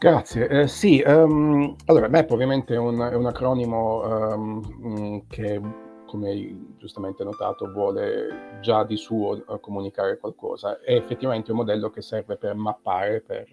[0.00, 0.48] Grazie.
[0.48, 5.60] Eh, sì, um, allora MAP ovviamente è un, è un acronimo um, che
[6.06, 10.80] come giustamente notato, vuole già di suo uh, comunicare qualcosa.
[10.80, 13.46] È effettivamente un modello che serve per mappare, per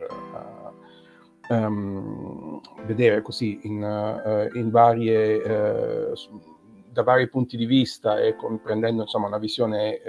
[1.50, 6.14] uh, um, vedere così in, uh, in varie,
[6.90, 10.00] da vari punti di vista e comprendendo insomma, una visione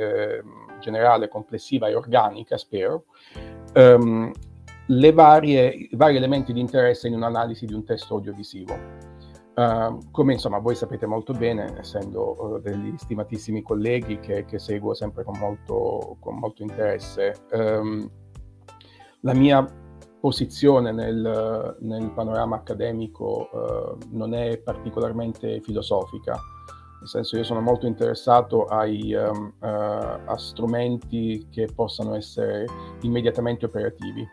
[0.79, 3.07] generale, complessiva e organica, spero,
[4.91, 9.07] le varie, i vari elementi di interesse in un'analisi di un testo audiovisivo.
[9.55, 14.95] Uh, come insomma voi sapete molto bene, essendo uh, degli stimatissimi colleghi che, che seguo
[14.95, 18.09] sempre con molto, con molto interesse, um,
[19.23, 19.67] la mia
[20.21, 26.39] posizione nel, nel panorama accademico uh, non è particolarmente filosofica,
[27.01, 32.65] nel senso io sono molto interessato ai, um, a strumenti che possano essere
[33.03, 34.25] immediatamente operativi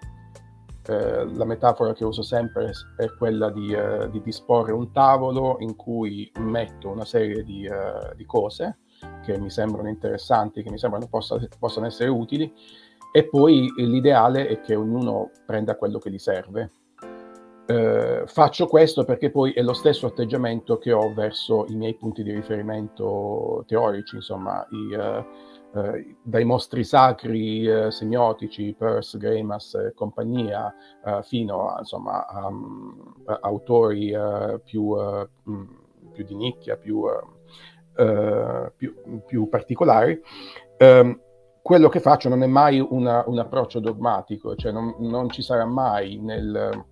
[0.88, 5.76] eh, la metafora che uso sempre è quella di, eh, di, disporre un tavolo in
[5.76, 8.80] cui metto una serie di, eh, di cose
[9.24, 12.52] che mi sembrano interessanti, che mi sembrano possa, possano essere utili,
[13.12, 16.71] e poi l'ideale è che ognuno prenda quello che gli serve.
[17.67, 22.24] Eh, faccio questo perché poi è lo stesso atteggiamento che ho verso i miei punti
[22.24, 24.93] di riferimento teorici, insomma, i,
[25.76, 32.26] eh, eh, dai mostri sacri eh, semiotici, Peirce, Greimas e compagnia, eh, fino a, insomma,
[32.26, 32.52] a,
[33.26, 35.64] a autori eh, più, eh, mm,
[36.12, 37.04] più, di nicchia, più,
[38.76, 40.20] più, più particolari.
[40.78, 41.20] Ehm,
[41.62, 45.66] quello che faccio non è mai una, un approccio dogmatico, cioè non, non ci sarà
[45.66, 46.86] mai nel,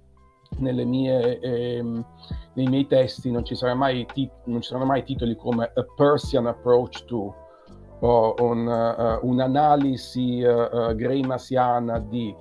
[0.60, 2.06] mie, ehm,
[2.54, 4.06] nei miei testi, non ci, mai,
[4.46, 7.36] non ci, saranno mai titoli come A Persian Approach to,
[8.06, 12.36] o un, uh, un'analisi uh, uh, greimasiana di...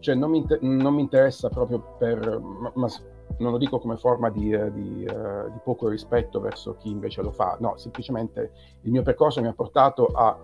[0.00, 2.40] cioè non mi, inter- non mi, interessa proprio per...
[2.40, 2.88] Ma, ma
[3.36, 7.56] non lo dico come forma di, di, di, poco rispetto verso chi invece lo fa,
[7.58, 10.38] no, semplicemente il mio percorso mi ha portato a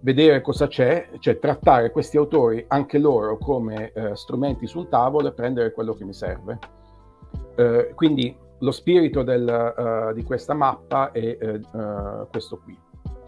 [0.00, 5.70] vedere cosa c'è, cioè trattare questi autori anche loro come strumenti sul tavolo e prendere
[5.72, 6.58] quello che mi serve.
[7.94, 12.76] Quindi lo spirito del, uh, di questa mappa è uh, questo qui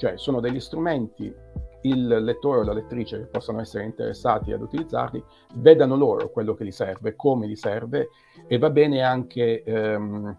[0.04, 1.34] cioè sono degli strumenti
[1.82, 5.22] il lettore o la lettrice che possano essere interessati ad utilizzarli
[5.54, 8.10] vedano loro quello che gli serve, come gli serve
[8.46, 10.36] e va bene anche, ehm,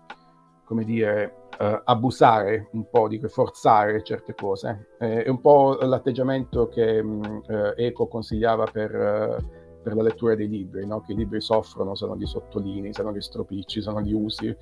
[0.66, 4.90] come dire, eh, abusare un po' di forzare certe cose.
[5.00, 9.38] Eh, è un po' l'atteggiamento che mh, eh, Eco consigliava per, eh,
[9.82, 11.02] per, la lettura dei libri, no?
[11.02, 14.14] che i libri soffrono se non li sottolinei, se non li stropicci, se non li
[14.14, 14.56] usi.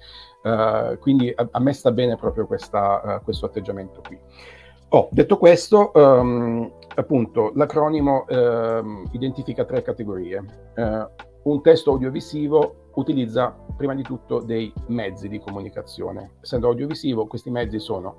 [0.43, 4.19] Uh, quindi a, a, me sta bene proprio questa, uh, questo atteggiamento qui.
[4.95, 10.37] Oh, detto questo, um, appunto, l'acronimo um, identifica tre categorie.
[10.75, 16.33] Uh, un testo audiovisivo utilizza prima di tutto dei mezzi di comunicazione.
[16.41, 18.17] Essendo audiovisivo, questi mezzi sono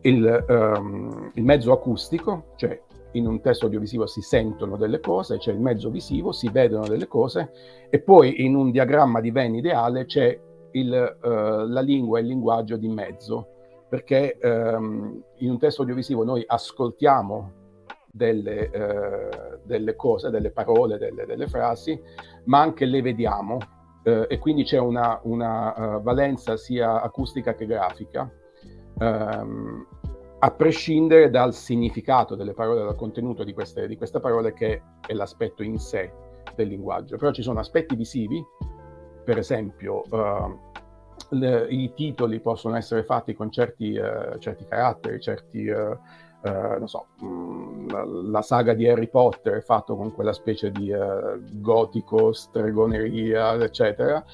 [0.00, 5.52] il, um, il mezzo acustico, cioè in un testo audiovisivo si sentono delle cose, c'è
[5.52, 7.52] il mezzo visivo, si vedono delle cose,
[7.90, 11.28] e poi in un diagramma di Venn ideale c'è il, uh,
[11.68, 13.48] la lingua e il linguaggio di mezzo
[13.92, 17.52] perché ehm, in un testo audiovisivo noi ascoltiamo
[18.10, 22.00] delle, eh, delle cose, delle parole, delle, delle, frasi,
[22.44, 23.58] ma anche le vediamo
[24.02, 28.32] eh, e quindi c'è una, una uh, valenza sia acustica che grafica,
[28.98, 29.86] ehm,
[30.38, 35.12] a prescindere dal significato delle parole, dal contenuto di queste, di queste parole che è
[35.12, 36.10] l'aspetto in sé
[36.54, 37.18] del linguaggio.
[37.18, 38.42] Però ci sono aspetti visivi,
[39.22, 40.00] per esempio...
[40.08, 40.70] Uh,
[41.30, 45.98] le, i titoli possono essere fatti con certi, uh, certi caratteri, certi, uh,
[46.44, 50.92] non so, mh, mm, la, saga di Harry Potter è fatto con quella specie di
[51.52, 54.24] gotico, stregoneria, eccetera,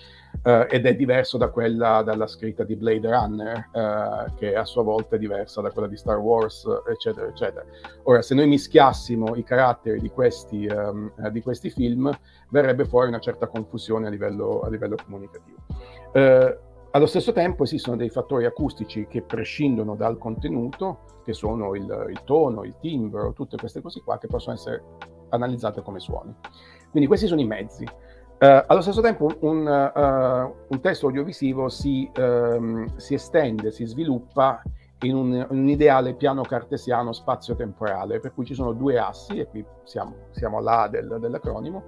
[0.42, 5.18] ed è diverso da quella, dalla scritta di Blade Runner, che a sua volta è
[5.18, 7.66] diversa da quella di Star Wars, eccetera, eccetera.
[8.04, 12.10] Ora, se noi mischiassimo i caratteri di questi, um, di questi film,
[12.48, 15.58] verrebbe fuori una certa confusione a livello, a livello comunicativo.
[16.90, 22.22] Allo stesso tempo esistono dei fattori acustici che prescindono dal contenuto, che sono il, il
[22.24, 24.82] tono, il timbro, tutte queste cose qua che possono essere
[25.28, 26.34] analizzate come suoni.
[26.90, 27.84] Quindi questi sono i mezzi.
[27.84, 34.62] Uh, allo stesso tempo un, uh, un testo audiovisivo si, um, si, estende, si sviluppa
[35.00, 39.46] in un, in un, ideale piano cartesiano spazio-temporale, per cui ci sono due assi, e
[39.46, 41.82] qui siamo, siamo là del, dell'acronimo,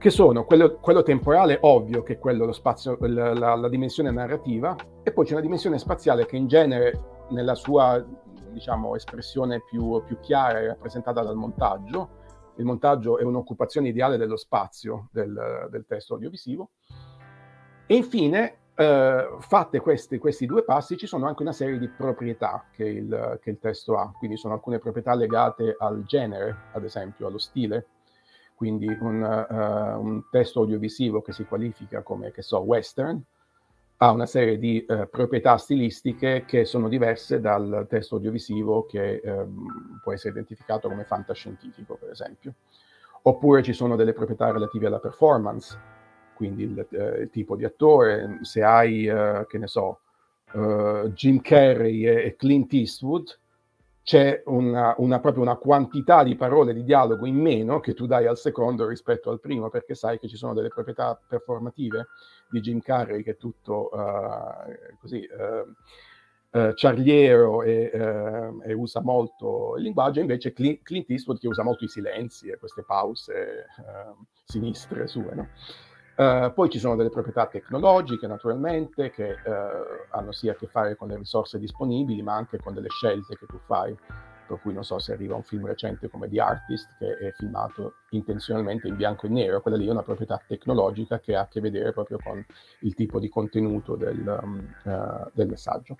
[0.00, 4.10] che sono quello, quello, temporale ovvio, che è quello, lo spazio, la, la, la, dimensione
[4.10, 8.02] narrativa, e poi c'è una dimensione spaziale che in genere nella sua
[8.50, 12.18] diciamo, espressione più, più chiara è rappresentata dal montaggio.
[12.56, 16.70] Il montaggio è un'occupazione ideale dello spazio del, del testo audiovisivo.
[17.86, 22.64] E infine, eh, fatte questi, questi, due passi, ci sono anche una serie di proprietà
[22.72, 24.10] che il, che il testo ha.
[24.16, 27.86] Quindi sono alcune proprietà legate al genere, ad esempio, allo stile
[28.60, 33.18] quindi un, uh, un, testo audiovisivo che si qualifica come, che so, western,
[33.96, 39.98] ha una serie di uh, proprietà stilistiche che sono diverse dal testo audiovisivo che um,
[40.02, 42.52] può essere identificato come fantascientifico, per esempio.
[43.22, 45.78] Oppure ci sono delle proprietà relative alla performance,
[46.34, 49.10] quindi il, uh, il tipo di attore, se hai,
[49.48, 50.00] che ne so,
[51.14, 53.38] Jim Carrey e Clint Eastwood,
[54.02, 58.26] c'è una, una, proprio una quantità di parole di dialogo in meno che tu dai
[58.26, 62.08] al secondo rispetto al primo, perché sai che ci sono delle proprietà performative
[62.48, 67.90] di Jim Carrey che è tutto uh, così uh, uh, ciarliero e,
[68.64, 72.82] e, usa molto il linguaggio, invece Clint, Eastwood che usa molto i silenzi e queste
[72.82, 73.66] pause
[74.44, 75.34] sinistre sue.
[75.34, 75.48] No?
[76.20, 80.94] Uh, poi ci sono delle proprietà tecnologiche, naturalmente, che uh, hanno sia a che fare
[80.94, 83.96] con le risorse disponibili, ma anche con delle scelte che tu fai.
[84.46, 87.94] Per cui non so se arriva un film recente come The Artist, che è filmato
[88.10, 91.60] intenzionalmente in bianco e nero, quella lì è una proprietà tecnologica che ha a che
[91.62, 92.44] vedere proprio con
[92.80, 95.96] il tipo di contenuto del, um, uh, del messaggio.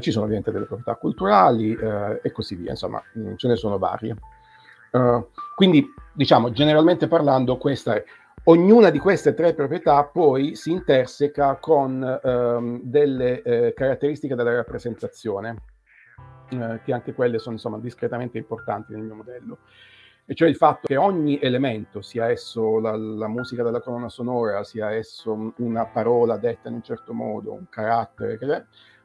[0.00, 3.78] ci sono ovviamente delle proprietà culturali e così via, insomma, mh, mm, ce ne sono
[3.78, 4.14] varie.
[5.54, 8.04] quindi, diciamo, generalmente parlando, questa è
[8.50, 15.64] Ognuna di queste tre proprietà poi si interseca con ehm, delle eh, caratteristiche della rappresentazione,
[16.48, 19.58] eh, che anche quelle sono insomma discretamente importanti nel mio modello.
[20.24, 24.64] E cioè il fatto che ogni elemento, sia esso la, la musica della colonna sonora,
[24.64, 28.38] sia esso una parola detta in un certo modo, un carattere,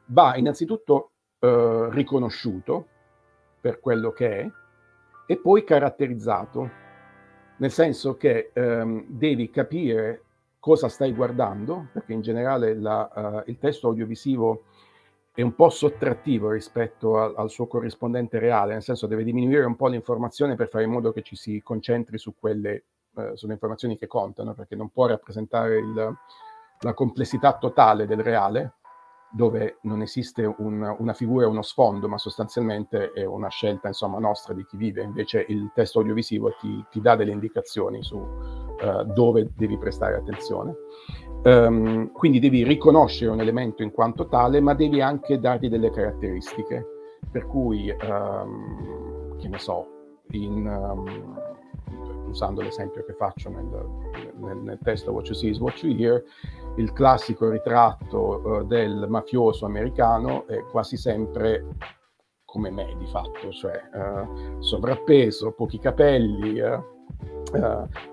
[0.06, 2.86] va innanzitutto eh, riconosciuto
[3.60, 4.50] per quello che è
[5.26, 6.83] e poi caratterizzato
[7.56, 10.22] nel senso che ehm, devi capire
[10.58, 14.64] cosa stai guardando, perché in generale la, uh, il testo audiovisivo
[15.34, 19.76] è un po' sottrattivo rispetto a, al suo corrispondente reale, nel senso deve diminuire un
[19.76, 23.98] po' l'informazione per fare in modo che ci si concentri su quelle, uh, sulle informazioni
[23.98, 26.16] che contano, perché non può rappresentare il,
[26.80, 28.72] la complessità totale del reale,
[29.34, 34.54] dove non esiste un, una figura, uno sfondo, ma sostanzialmente è una scelta insomma, nostra
[34.54, 35.02] di chi vive.
[35.02, 40.74] Invece il testo audiovisivo ti, ti dà delle indicazioni su uh, dove devi prestare attenzione.
[41.42, 46.86] Um, quindi devi riconoscere un elemento in quanto tale, ma devi anche dargli delle caratteristiche.
[47.30, 49.86] Per cui, um, che ne so,
[50.30, 53.64] in, um, usando l'esempio che faccio nel,
[54.36, 56.22] nel, nel testo What You See is What You Hear,
[56.76, 61.64] il classico ritratto uh, del mafioso americano è quasi sempre
[62.44, 66.82] come me di fatto, cioè uh, sovrappeso, pochi capelli, uh,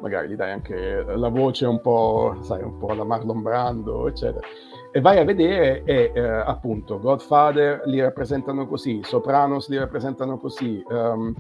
[0.02, 4.46] magari gli dai anche la voce un po', sai, un po' alla Marlon Brando, eccetera.
[4.92, 11.34] E vai a vedere e appunto Godfather li rappresentano così, Sopranos li rappresentano così, um,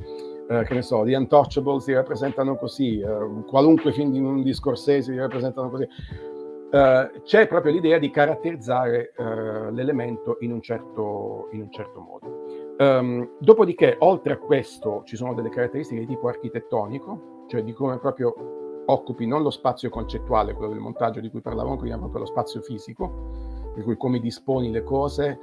[0.51, 5.11] eh, che ne so, The Untouchables li rappresentano così, eh, qualunque film di, di Scorsese
[5.11, 5.87] li rappresentano così.
[6.71, 12.75] Uh, c'è proprio l'idea di caratterizzare uh, l'elemento in un certo, in un certo modo.
[12.77, 17.99] Um, dopodiché, oltre a questo, ci sono delle caratteristiche di tipo architettonico, cioè di come
[17.99, 22.21] proprio occupi non lo spazio concettuale, quello del montaggio di cui parlavamo prima, ma proprio
[22.21, 25.39] lo spazio fisico, per cui come disponi le cose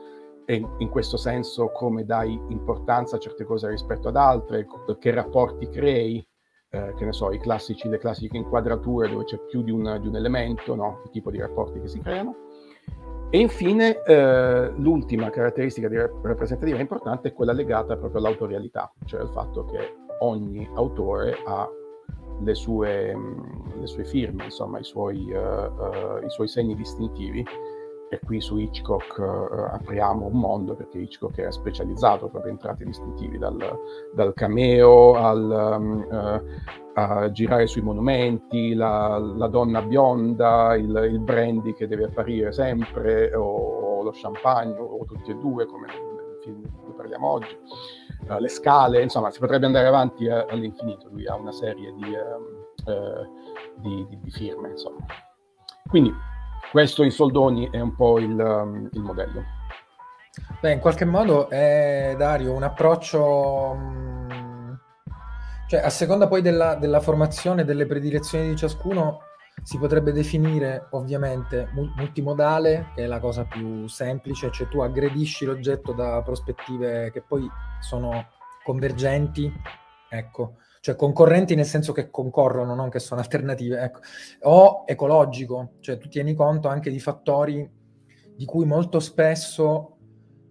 [0.47, 4.67] e in questo senso come dai importanza a certe cose rispetto ad altre,
[4.99, 6.27] che rapporti crei,
[6.71, 10.17] eh, che ne so, classici, le classiche inquadrature dove c'è più di un, di un
[10.17, 11.01] elemento, no?
[11.05, 12.35] il tipo di rapporti che si creano.
[13.31, 15.89] E infine eh, l'ultima caratteristica
[16.23, 21.69] rappresentativa importante è quella legata proprio all'autorialità, cioè al fatto che ogni autore ha
[22.41, 23.15] le sue,
[23.79, 27.45] le sue firme, insomma i suoi, uh, uh, i suoi segni distintivi
[28.11, 32.85] e qui su Hitchcock uh, apriamo un mondo perché Hitchcock era specializzato proprio in tratti
[32.85, 33.57] distintivi, dal,
[34.15, 36.41] dal cameo al um, uh,
[36.95, 43.33] a girare sui monumenti, la, la donna bionda, il, il, brandy che deve apparire sempre,
[43.37, 47.57] o, o, lo champagne, o tutti e due, come nel film di cui parliamo oggi,
[48.29, 51.09] uh, le scale, insomma, si potrebbe andare avanti all'infinito.
[51.11, 52.17] Lui ha una serie di,
[53.77, 55.05] di, di, di firme, insomma.
[55.89, 56.13] Quindi
[56.71, 59.43] questo in soldoni è un po' il, um, il modello.
[60.61, 63.75] Beh, in qualche modo è, Dario, un approccio...
[63.77, 64.73] Mm,
[65.69, 69.21] cioè, a seconda poi della, della formazione, delle predilezioni di ciascuno,
[69.63, 75.93] si potrebbe definire ovviamente multimodale, che è la cosa più semplice, cioè tu aggredisci l'oggetto
[75.93, 77.49] da prospettive che poi
[77.81, 78.29] sono
[78.65, 79.53] convergenti,
[80.09, 84.01] ecco, cioè concorrenti nel senso che concorrono, non che sono alternative, ecco.
[84.43, 87.69] o ecologico, cioè tu tieni conto anche di fattori
[88.35, 89.97] di cui molto spesso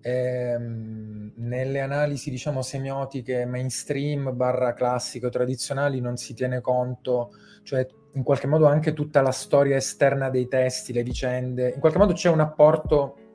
[0.01, 7.31] ehm, nelle analisi diciamo semiotiche mainstream barra classico tradizionali non si tiene conto,
[7.63, 11.99] cioè in qualche modo anche tutta la storia esterna dei testi, le vicende, in qualche
[11.99, 13.26] modo c'è un apporto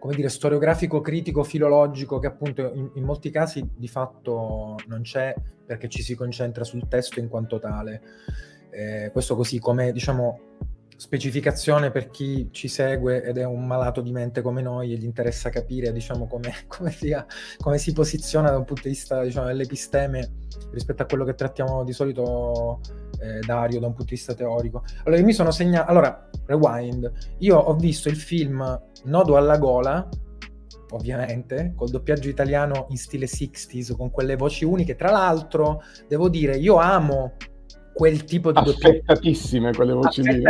[0.00, 5.34] come dire, storiografico, critico, filologico, che appunto in, in, molti casi di fatto non c'è
[5.64, 8.00] perché ci si concentra sul testo in quanto tale.
[8.70, 10.40] Eh, questo così come, diciamo,
[11.00, 15.04] specificazione per chi ci segue ed è un malato di mente come noi e gli
[15.04, 17.24] interessa capire, diciamo, come, come, sia,
[17.56, 20.34] come si posiziona da un punto di vista, diciamo, dell'episteme
[20.72, 22.80] rispetto a quello che trattiamo di solito
[23.18, 24.84] eh, Dario da un punto di vista teorico.
[25.04, 25.90] Allora, io mi sono segnato...
[25.90, 27.10] Allora, rewind.
[27.38, 30.06] Io ho visto il film Nodo alla gola,
[30.90, 34.96] ovviamente, col doppiaggio italiano in stile 60s, con quelle voci uniche.
[34.96, 37.36] Tra l'altro, devo dire, io amo
[38.00, 38.58] quel tipo di.
[38.58, 40.40] Affettatissime quelle voci lì.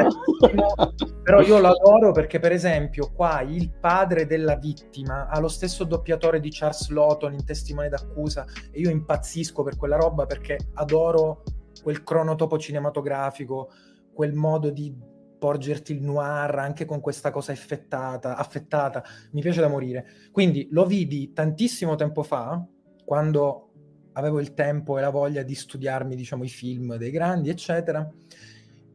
[1.24, 5.82] Però io lo adoro perché, per esempio, qua il padre della vittima ha lo stesso
[5.82, 11.42] doppiatore di Charles Lawton in Testimone d'accusa e io impazzisco per quella roba perché adoro
[11.82, 13.72] quel cronotopo cinematografico,
[14.12, 14.96] quel modo di
[15.36, 20.06] porgerti il noir anche con questa cosa effettata, affettata, mi piace da morire.
[20.30, 22.64] Quindi lo vidi tantissimo tempo fa,
[23.04, 23.69] quando
[24.12, 28.08] avevo il tempo e la voglia di studiarmi, diciamo, i film dei grandi, eccetera,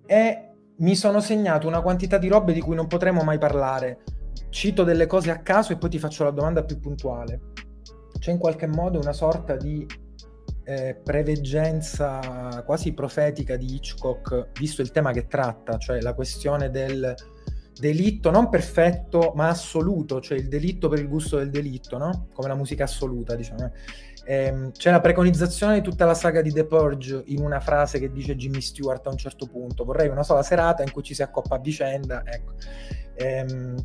[0.06, 4.04] e mi sono segnato una quantità di robe di cui non potremo mai parlare.
[4.50, 7.54] Cito delle cose a caso e poi ti faccio la domanda più puntuale.
[8.20, 9.86] C'è in qualche modo una sorta di
[10.66, 17.14] eh, preveggenza quasi profetica di Hitchcock, visto il tema che tratta, cioè la questione del
[17.78, 22.28] delitto non perfetto ma assoluto, cioè il delitto per il gusto del delitto, no?
[22.34, 23.72] come la musica assoluta, diciamo.
[24.28, 28.12] Eh, c'è la preconizzazione di tutta la saga di The Purge in una frase che
[28.12, 31.22] dice Jimmy Stewart a un certo punto, vorrei una sola serata in cui ci si
[31.22, 32.54] accoppa a vicenda, ecco.
[33.14, 33.76] Eh,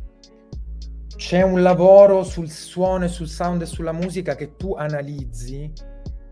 [1.15, 5.71] c'è un lavoro sul suono e sul sound e sulla musica che tu analizzi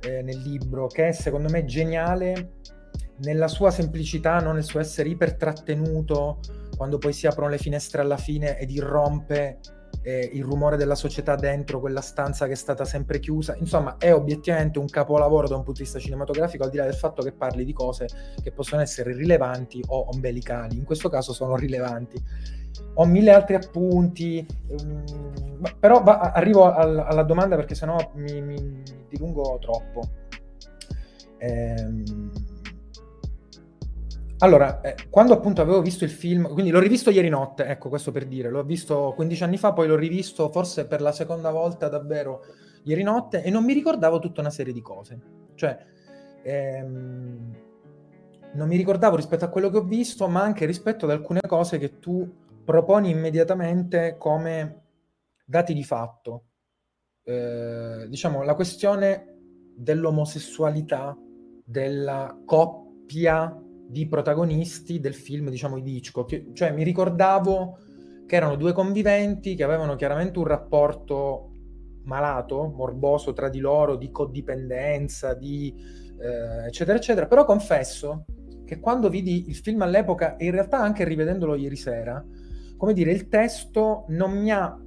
[0.01, 2.53] eh, nel libro, che è secondo me geniale
[3.17, 6.39] nella sua semplicità, non nel suo essere ipertrattenuto,
[6.75, 9.59] quando poi si aprono le finestre alla fine ed irrompe
[10.09, 13.55] eh, il rumore della società dentro quella stanza che è stata sempre chiusa.
[13.57, 16.95] Insomma, è obiettivamente un capolavoro da un punto di vista cinematografico, al di là del
[16.95, 18.07] fatto che parli di cose
[18.41, 20.77] che possono essere rilevanti o ombelicali.
[20.77, 22.21] In questo caso sono rilevanti.
[22.95, 25.03] Ho mille altri appunti, um,
[25.79, 30.01] però va, arrivo al, alla domanda perché sennò mi, mi dilungo troppo.
[31.37, 32.48] Ehm,
[34.41, 38.11] allora, eh, quando appunto avevo visto il film, quindi l'ho rivisto ieri notte, ecco questo
[38.11, 41.89] per dire, l'ho visto 15 anni fa, poi l'ho rivisto forse per la seconda volta
[41.89, 42.45] davvero
[42.83, 45.19] ieri notte e non mi ricordavo tutta una serie di cose.
[45.55, 45.77] Cioè,
[46.43, 47.57] ehm,
[48.53, 51.77] non mi ricordavo rispetto a quello che ho visto, ma anche rispetto ad alcune cose
[51.77, 52.27] che tu
[52.63, 54.83] proponi immediatamente come
[55.45, 56.43] dati di fatto.
[57.23, 59.35] Eh, diciamo, la questione
[59.75, 61.17] dell'omosessualità,
[61.65, 63.53] della coppia
[63.89, 66.53] di protagonisti del film, diciamo, di Hitchcock.
[66.53, 67.79] Cioè, mi ricordavo
[68.27, 71.51] che erano due conviventi che avevano chiaramente un rapporto
[72.03, 75.73] malato, morboso tra di loro, di codipendenza, di
[76.21, 77.25] eh, eccetera, eccetera.
[77.25, 78.25] Però confesso
[78.63, 82.23] che quando vidi il film all'epoca, e in realtà anche rivedendolo ieri sera,
[82.77, 84.79] come dire, il testo non mi ha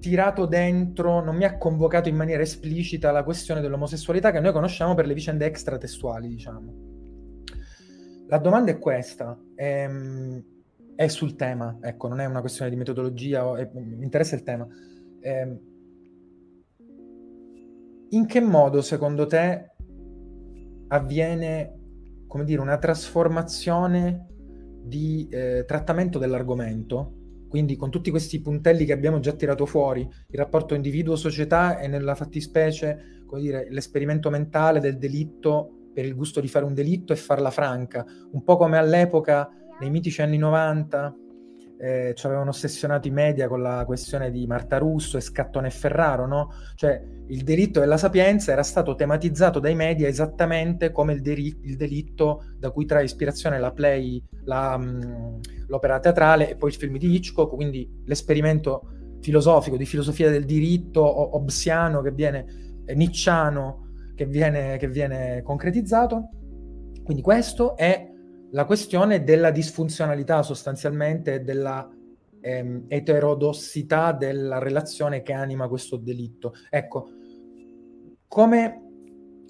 [0.00, 4.94] tirato dentro, non mi ha convocato in maniera esplicita la questione dell'omosessualità che noi conosciamo
[4.94, 6.89] per le vicende extratestuali, diciamo.
[8.30, 10.44] La domanda è questa, è, ehm,
[10.94, 14.68] è, sul tema, ecco, non è una questione di metodologia, è, mi interessa il tema.
[15.18, 15.60] È, ehm,
[18.10, 19.72] in che modo, secondo te,
[20.88, 21.78] avviene,
[22.28, 24.28] come dire, una trasformazione
[24.80, 27.14] di eh, trattamento dell'argomento
[27.48, 32.14] quindi con tutti questi puntelli che abbiamo già tirato fuori, il rapporto individuo-società e nella
[32.14, 37.16] fattispecie, come dire, l'esperimento mentale del delitto per il gusto di fare un delitto e
[37.16, 41.14] farla franca, un po' come all'epoca, nei mitici anni 90,
[41.80, 46.26] eh, ci avevano ossessionato i media con la questione di Marta Russo e Scattone Ferraro,
[46.26, 46.52] no?
[46.74, 51.76] Cioè il delitto della sapienza era stato tematizzato dai media esattamente come il, deri- il
[51.76, 56.98] delitto da cui trae ispirazione la play, la, mh, l'opera teatrale e poi il film
[56.98, 61.02] di Hitchcock, quindi l'esperimento filosofico di filosofia del diritto
[61.34, 63.88] hobbesiano che viene eh, nicciano
[64.20, 66.28] che viene, che viene concretizzato.
[67.02, 68.06] Quindi questo è
[68.50, 71.90] la questione della disfunzionalità sostanzialmente della
[72.38, 76.52] ehm, eterodossità della relazione che anima questo delitto.
[76.68, 77.08] Ecco,
[78.28, 78.82] come,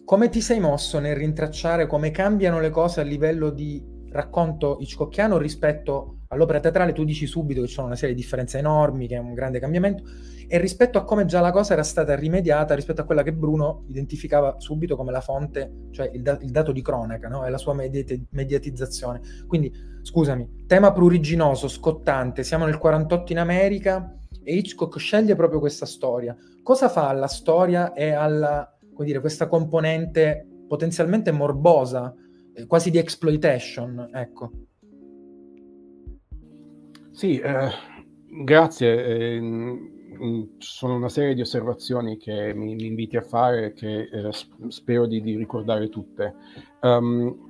[0.04, 5.36] come ti sei mosso nel rintracciare come cambiano le cose a livello di racconto hitchcockiano
[5.36, 6.92] rispetto all'opera teatrale?
[6.92, 9.58] Tu dici subito che ci sono una serie di differenze enormi, che è un grande
[9.60, 10.04] cambiamento,
[10.48, 13.84] e rispetto a come già la cosa era stata rimediata, rispetto a quella che Bruno
[13.88, 17.44] identificava subito come la fonte, cioè il, da- il dato di cronaca, no?
[17.46, 19.20] e la sua mediati- mediatizzazione.
[19.46, 19.72] Quindi,
[20.02, 26.36] scusami, tema pruriginoso, scottante, siamo nel 48 in America e Hitchcock sceglie proprio questa storia.
[26.62, 32.14] Cosa fa alla storia e alla, come dire, questa componente potenzialmente morbosa,
[32.54, 34.50] eh, quasi di exploitation, ecco.
[37.12, 37.70] Sì, eh,
[38.44, 39.04] grazie.
[39.04, 40.00] Eh,
[40.58, 44.30] sono una serie di osservazioni che mi, mi inviti a fare che eh,
[44.68, 46.34] spero di, di, ricordare tutte.
[46.80, 47.46] Um,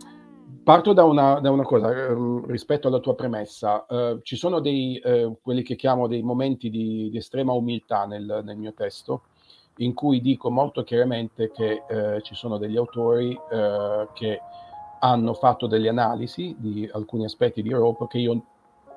[0.62, 3.86] parto da una, da una cosa um, rispetto alla tua premessa.
[3.88, 8.42] Uh, ci sono dei, uh, quelli che chiamo dei momenti di, di estrema umiltà nel,
[8.44, 9.22] nel, mio testo,
[9.78, 13.38] in cui dico molto chiaramente che uh, ci sono degli autori
[14.12, 14.40] che
[15.02, 18.44] hanno fatto delle analisi di alcuni aspetti di Rope che io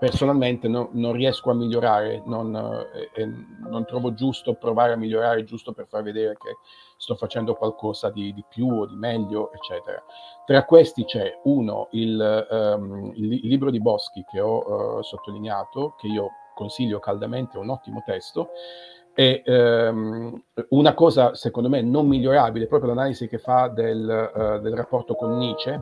[0.03, 2.53] personalmente no, non riesco a migliorare, non,
[3.13, 3.25] eh,
[3.69, 6.57] non, trovo giusto provare a migliorare giusto per far vedere che
[6.97, 10.03] sto facendo qualcosa di, di più o di meglio, eccetera.
[10.45, 16.07] Tra questi c'è uno, il, um, il, libro di Boschi che ho uh, sottolineato, che
[16.07, 18.49] io consiglio caldamente, è un ottimo testo,
[19.13, 20.37] e um,
[20.71, 25.37] una cosa secondo me non migliorabile, proprio l'analisi che fa del, uh, del rapporto con
[25.37, 25.81] Nietzsche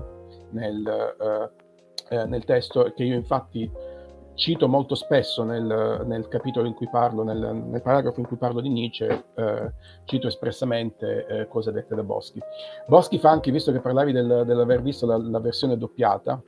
[0.52, 3.90] nel, uh, eh, nel testo, che io infatti
[4.36, 8.62] cito molto spesso nel, nel capitolo in cui parlo, nel, nel, paragrafo in cui parlo
[8.62, 9.72] di Nietzsche, eh,
[10.06, 12.40] cito espressamente eh, cose dette da Boschi.
[12.88, 16.42] Boschi fa anche, visto che parlavi del, dell'aver visto la, la, versione doppiata,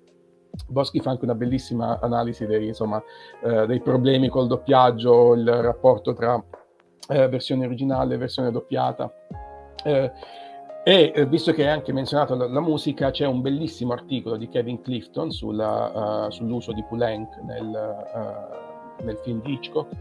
[0.68, 3.02] Boschi fa anche una bellissima analisi dei, insomma,
[3.44, 6.42] eh, dei problemi col doppiaggio, il rapporto tra
[7.10, 9.12] eh, versione originale e versione doppiata.
[9.84, 10.12] Eh,
[10.86, 14.50] e eh, visto che hai anche menzionato la, la, musica, c'è un bellissimo articolo di
[14.50, 18.04] Kevin Clifton sulla, uh, sull'uso di Poulenc nel,
[19.00, 19.96] uh, nel, film di Hitchcock,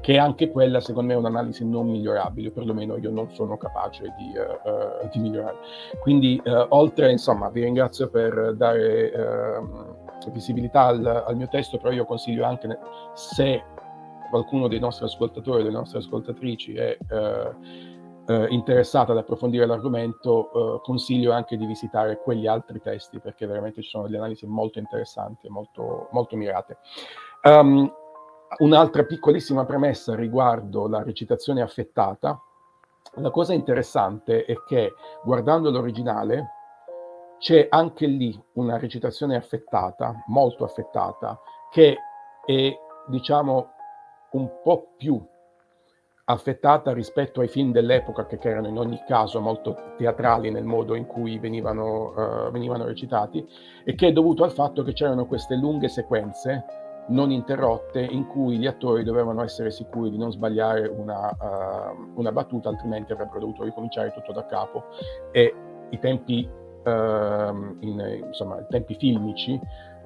[0.00, 4.32] che anche quella secondo me è un'analisi non migliorabile, perlomeno io non sono capace di,
[4.38, 5.56] uh, di migliorare.
[5.98, 9.96] Quindi oltre, insomma, vi ringrazio per dare ehm,
[10.32, 12.78] visibilità al, al, mio testo, però io consiglio anche
[13.14, 13.62] se
[14.30, 16.96] qualcuno dei nostri ascoltatori, delle nostre ascoltatrici è
[18.28, 23.80] eh, interessata ad approfondire l'argomento, eh, consiglio anche di visitare quegli altri testi perché veramente
[23.80, 26.76] ci sono delle analisi molto interessanti e molto, molto mirate.
[27.42, 27.90] Um,
[28.58, 32.38] un'altra piccolissima premessa riguardo la recitazione affettata.
[33.14, 34.92] La cosa interessante è che
[35.24, 36.50] guardando l'originale
[37.38, 41.96] c'è anche lì una recitazione affettata, molto affettata, che
[42.44, 43.70] è diciamo
[44.32, 45.18] un po' più
[46.30, 51.06] affettata rispetto ai film dell'epoca che erano in ogni caso molto teatrali nel modo in
[51.06, 53.46] cui venivano, uh, venivano recitati
[53.82, 56.64] e che è dovuto al fatto che c'erano queste lunghe sequenze
[57.08, 62.32] non interrotte in cui gli attori dovevano essere sicuri di non sbagliare una, uh, una
[62.32, 64.84] battuta, altrimenti avrebbero dovuto ricominciare tutto da capo.
[65.32, 65.54] E
[65.88, 69.58] i tempi, uh, in, insomma, i tempi filmici,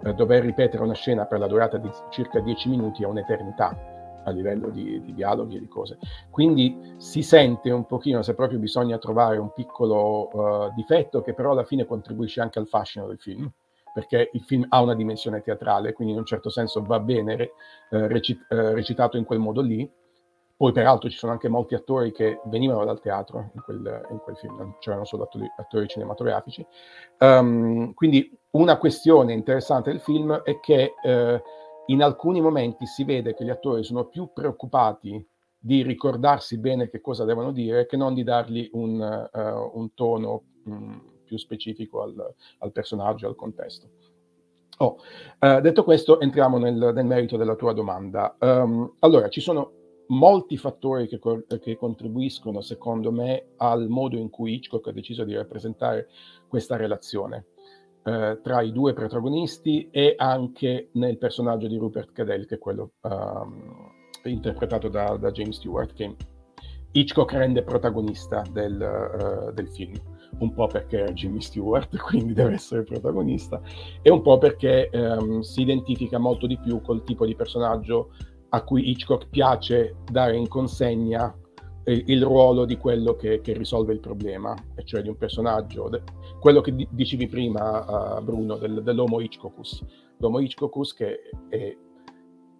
[0.05, 4.31] uh, dover ripetere una scena per la durata di circa 10 minuti è un'eternità a
[4.31, 5.99] livello di, di, dialoghi e di cose.
[6.31, 11.53] Quindi si sente un pochino se proprio bisogna trovare un piccolo uh, difetto che però
[11.53, 13.51] alla fine contribuisce anche al fascino del film,
[13.93, 17.53] perché il film ha una dimensione teatrale, quindi in un certo senso va bene
[17.91, 19.91] uh, recit- uh, recitato in quel modo lì.
[20.55, 24.37] Poi peraltro ci sono anche molti attori che venivano dal teatro in quel, in quel
[24.37, 26.65] film, non c'erano solo attori, attori cinematografici.
[27.19, 30.95] Um, quindi una questione interessante del film è che
[31.87, 35.27] in alcuni momenti si vede che gli attori sono più preoccupati
[35.59, 40.43] di ricordarsi bene che cosa devono dire che non di dargli un, uh, un tono
[40.65, 43.89] um, più specifico al, al, personaggio, al contesto.
[44.79, 44.97] Oh,
[45.39, 48.37] uh, detto questo, entriamo nel, nel, merito della tua domanda.
[48.41, 49.73] Um, allora, ci sono
[50.09, 55.23] molti fattori che, co- che, contribuiscono, secondo me, al modo in cui Hitchcock ha deciso
[55.23, 56.09] di rappresentare
[56.49, 57.47] questa relazione
[58.05, 62.93] uh, tra i due protagonisti e anche nel personaggio di Rupert Cadell, che è quello
[63.03, 63.91] um,
[64.25, 66.15] interpretato da, da, James Stewart, che
[66.93, 69.95] Hitchcock rende protagonista del, uh, del film.
[70.39, 73.61] Un po' perché è Jimmy Stewart, quindi deve essere protagonista,
[74.01, 78.11] e un po' perché um, si identifica molto di più col tipo di personaggio
[78.55, 81.35] a cui Hitchcock piace dare in consegna
[81.85, 86.03] il, ruolo di quello che, che, risolve il problema, e cioè di un personaggio, de,
[86.41, 89.85] quello che di, dicevi prima, uh, Bruno, del, dell'Homo Hitchcockus.
[90.19, 91.77] L'Homo Hitchcockus che è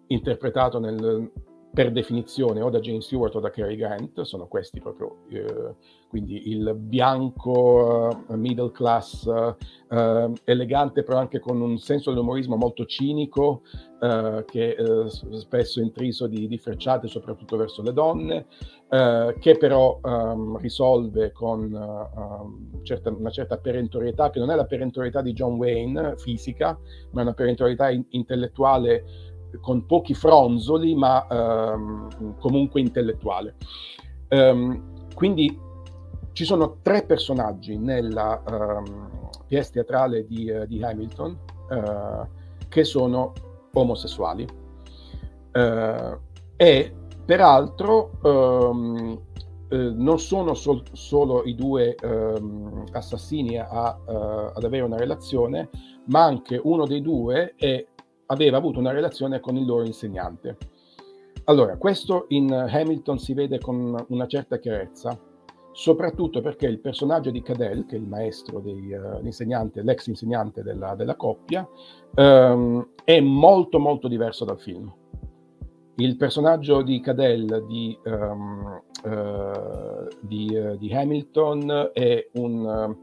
[0.07, 1.31] interpretato nel,
[1.73, 5.73] per definizione o da James Stewart o da Cary Grant, sono questi proprio, eh,
[6.07, 12.85] quindi il bianco uh, middle class, uh, elegante però anche con un senso dell'umorismo molto
[12.85, 13.63] cinico,
[13.99, 14.75] uh, che
[15.31, 18.45] spesso è intriso di, di, frecciate soprattutto verso le donne,
[19.39, 25.23] che però um, risolve con um, certa, una certa perentorietà, che non è la perentorietà
[25.23, 26.77] di John Wayne fisica,
[27.09, 33.55] ma è una perentorietà in- intellettuale con pochi fronzoli, ma ehm, comunque intellettuale.
[34.29, 35.59] Um, quindi
[36.33, 41.37] ci sono tre personaggi nella um, pièce teatrale di, uh, di Hamilton
[41.69, 42.27] uh,
[42.67, 43.33] che sono
[43.73, 44.47] omosessuali
[45.53, 46.17] uh,
[46.55, 46.95] e
[47.25, 49.21] peraltro um,
[49.69, 51.95] non sono sol- solo i due
[52.91, 53.97] assassini a,
[54.53, 55.67] ad avere una relazione,
[56.09, 57.83] ma anche uno dei due è
[58.27, 60.57] aveva avuto una relazione con il loro insegnante.
[61.45, 65.19] Allora, questo in Hamilton si vede con una certa chiarezza,
[65.73, 70.63] soprattutto perché il personaggio di Cadell, che è il maestro, dei, uh, l'insegnante, l'ex insegnante
[70.63, 71.67] della, della coppia,
[72.15, 74.91] um, è molto molto diverso dal film.
[75.95, 82.95] Il personaggio di Cadell di, um, uh, di, uh, di, Hamilton è un,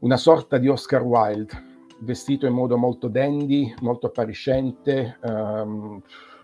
[0.00, 1.71] una sorta di Oscar Wilde,
[2.02, 5.18] vestito in modo molto dandy, molto appariscente.
[5.22, 6.00] Um,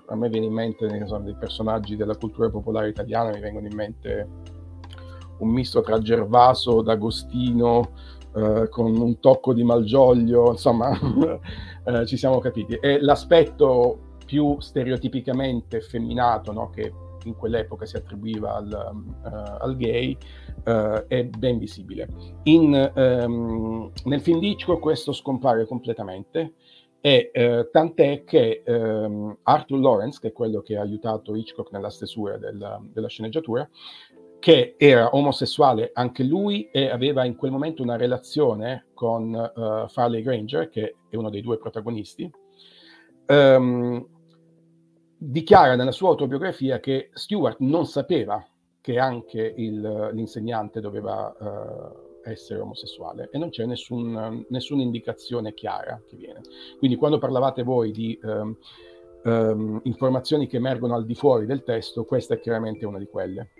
[0.06, 3.74] a me viene in mente so, dei personaggi della cultura popolare italiana, mi vengono in
[3.74, 4.28] mente
[5.38, 7.90] un misto tra Gervaso, D'Agostino,
[8.32, 12.74] uh, con un tocco di Malgioglio, insomma, uh, ci siamo capiti.
[12.74, 16.92] E l'aspetto più stereotipicamente femminato, no, che
[17.26, 20.16] in quell'epoca si attribuiva al, uh, al gay,
[20.64, 22.08] uh, è ben visibile.
[22.44, 26.54] In, um, nel film di Hitchcock questo scompare completamente,
[27.00, 31.90] e uh, tant'è che um, Arthur Lawrence, che è quello che ha aiutato Hitchcock nella
[31.90, 33.68] stesura della, della sceneggiatura,
[34.40, 39.32] che era omosessuale anche lui e aveva in quel momento una relazione con
[39.88, 42.30] Farley Granger, che è uno dei due protagonisti,
[43.26, 44.06] um,
[45.18, 48.44] dichiara nella sua autobiografia che Stewart non sapeva
[48.80, 56.00] che anche il, l'insegnante doveva uh, essere omosessuale e non c'è nessun, nessuna indicazione chiara
[56.08, 56.40] che viene.
[56.78, 58.56] Quindi quando parlavate voi di um,
[59.24, 63.50] um, informazioni che emergono al di fuori del testo, questa è chiaramente una di quelle.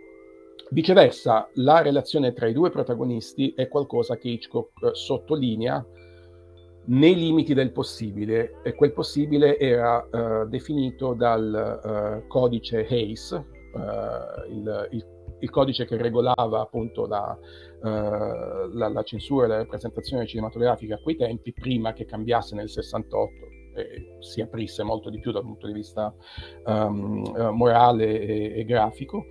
[0.71, 5.85] Viceversa, la relazione tra i due protagonisti è qualcosa che Hitchcock sottolinea
[6.89, 14.51] nei limiti del possibile e quel possibile era uh, definito dal uh, codice Hayes, uh,
[14.51, 15.07] il, il,
[15.41, 17.37] il, codice che regolava appunto la,
[17.81, 23.31] la, la, censura e la rappresentazione cinematografica a quei tempi, prima che cambiasse nel 68
[23.77, 26.13] e si aprisse molto di più dal punto di vista
[26.65, 29.27] um, morale e, e grafico.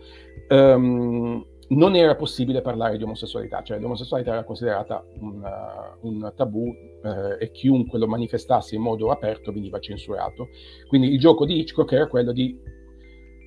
[0.50, 6.66] Um, non era possibile parlare di omosessualità, cioè l'omosessualità era considerata un, uh, un tabù
[6.68, 10.50] uh, e chiunque lo manifestasse in modo aperto veniva censurato.
[10.88, 12.58] Quindi il gioco di Hitchcock era quello di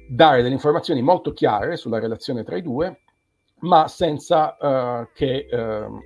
[0.08, 3.02] dare delle informazioni molto chiare sulla relazione tra i due,
[3.60, 6.00] ma senza uh, che ehm,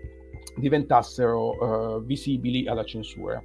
[0.57, 3.43] diventassero visibili alla censura.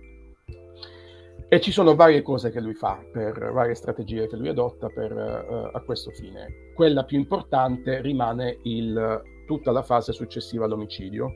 [1.52, 5.12] E ci sono varie cose che lui fa, per, varie strategie che lui adotta per,
[5.12, 6.72] uh, a questo fine.
[6.76, 11.34] Quella più importante rimane il, tutta la fase successiva all'omicidio,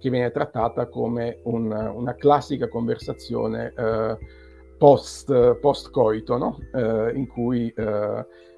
[0.00, 4.18] che viene trattata come un, una classica conversazione uh,
[4.78, 6.58] post, post-coito, no?
[6.72, 7.72] uh, in cui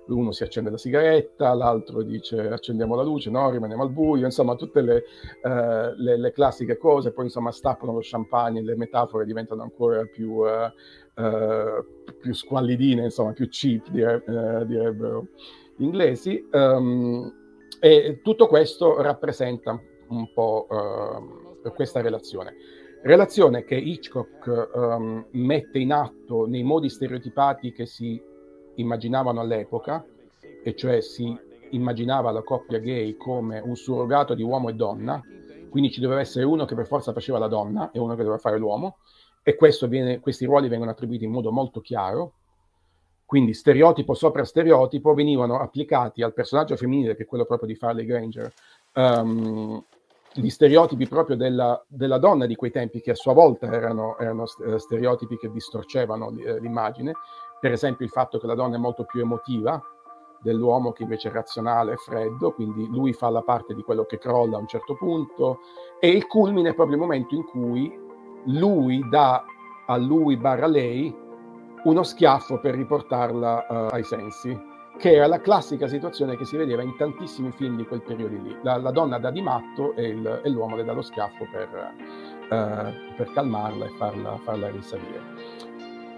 [0.09, 4.55] uno si accende la sigaretta, l'altro dice accendiamo la luce, no, rimaniamo al buio, insomma
[4.55, 5.05] tutte le,
[5.43, 10.33] uh, le, le classiche cose, poi insomma stappano lo champagne, le metafore diventano ancora più,
[10.33, 11.85] uh, uh,
[12.21, 14.23] più squallidine, insomma più cheap dire,
[14.67, 15.29] direbbero
[15.77, 17.33] gli inglesi, um,
[17.81, 19.79] e tutto questo rappresenta
[20.09, 20.67] un po'
[21.75, 22.55] questa relazione.
[23.03, 28.19] Relazione che Hitchcock um, mette in atto nei modi stereotipati che si
[28.77, 30.05] immaginavano all'epoca,
[30.63, 31.37] e cioè si
[31.71, 35.23] immaginava la coppia gay come un surrogato di uomo e donna,
[35.69, 38.39] quindi ci doveva essere uno che per forza faceva la donna e uno che doveva
[38.39, 38.99] fare l'uomo,
[39.43, 39.57] e
[39.89, 42.33] viene, questi ruoli vengono attribuiti in modo molto chiaro,
[43.27, 48.05] quindi stereotipo sopra stereotipo venivano applicati al personaggio femminile, che è quello proprio di Farley
[48.05, 48.53] Granger,
[48.95, 49.85] um,
[50.35, 54.45] gli stereotipi proprio della, della, donna di quei tempi, che a sua volta erano, erano
[54.45, 57.13] eh, stereotipi che distorcevano eh, l'immagine,
[57.65, 59.83] per esempio il fatto che la donna è molto più emotiva
[60.43, 64.19] dell'uomo che invece è razionale e freddo, quindi lui fa la parte di quello che
[64.19, 65.61] crolla a un certo punto,
[65.99, 67.91] e il culmine è proprio il momento in cui
[68.49, 69.43] lui dà
[69.87, 71.17] a lui barra lei
[71.85, 76.83] uno schiaffo per riportarla uh, ai sensi che era la classica situazione che si vedeva
[76.83, 78.57] in tantissimi film di quel periodo lì.
[78.63, 81.95] La, la donna dà di matto e, il, e, l'uomo le dà lo schiaffo per,
[82.51, 85.54] uh, per calmarla e farla, farla, risalire.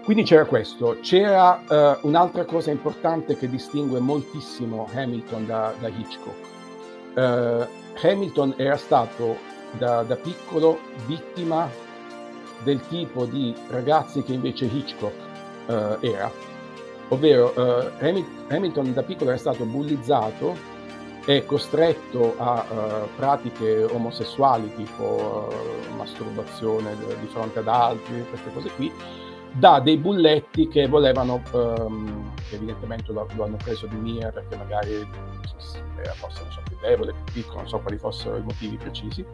[0.07, 0.99] Quindi c'era questo.
[1.01, 6.47] C'era uh, un'altra cosa importante che distingue moltissimo Hamilton da, da Hitchcock.
[7.13, 7.67] Uh,
[8.01, 9.35] Hamilton era stato
[9.71, 11.69] da, da piccolo vittima
[12.63, 15.25] del tipo di ragazzi che invece Hitchcock
[15.99, 16.31] era
[17.09, 17.91] ovvero uh,
[18.47, 20.55] Hamilton da piccolo è stato bullizzato
[21.25, 28.69] e costretto a uh, pratiche omosessuali tipo uh, masturbazione di fronte ad altri, queste cose
[28.69, 28.89] qui,
[29.57, 34.55] da dei bulletti che volevano, um, che evidentemente lo, lo, hanno preso di mira perché
[34.55, 35.07] magari
[35.97, 39.25] era forse so, più debole, più piccolo, non so quali fossero i motivi precisi.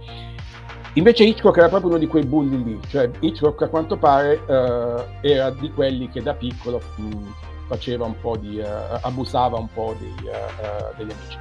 [0.94, 5.26] Invece Hitchcock era proprio uno di quei bulli lì, cioè Hitchcock a quanto pare uh,
[5.26, 7.34] era di quelli che da piccolo mh,
[7.68, 11.38] faceva un po' di, uh, abusava un po' dei, uh, degli amici.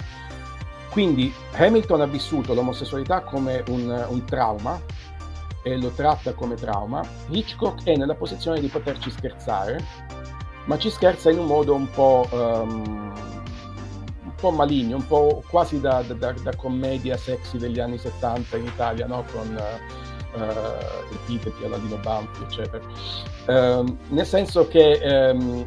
[0.93, 4.78] Quindi Hamilton ha vissuto l'omosessualità come un, un, trauma
[5.62, 7.06] e lo tratta come trauma.
[7.28, 9.84] Hitchcock è nella posizione di poterci scherzare,
[10.64, 13.12] ma ci scherza in un modo un po', um,
[14.24, 18.66] un po maligno, un po' quasi da, da, da, commedia sexy degli anni 70 in
[18.66, 19.24] Italia, no?
[19.32, 19.60] con
[20.34, 22.84] uh, epiteti alla Dino Banfi, eccetera.
[23.46, 25.66] Um, nel senso che um,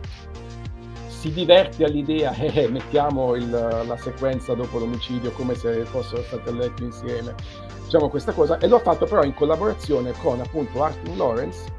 [1.25, 6.49] si diverte all'idea, eh, eh, mettiamo il, la sequenza dopo l'omicidio come se fossero stati
[6.49, 7.33] a letto insieme,
[7.86, 11.71] diciamo questa cosa, e l'ho fatto però in collaborazione con appunto Arthur Lawrence,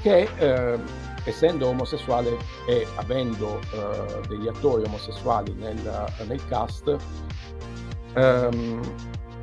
[0.00, 0.78] che eh,
[1.24, 2.36] essendo omosessuale
[2.66, 6.96] e avendo eh, degli attori omosessuali nel, nel cast,
[8.14, 8.80] ehm,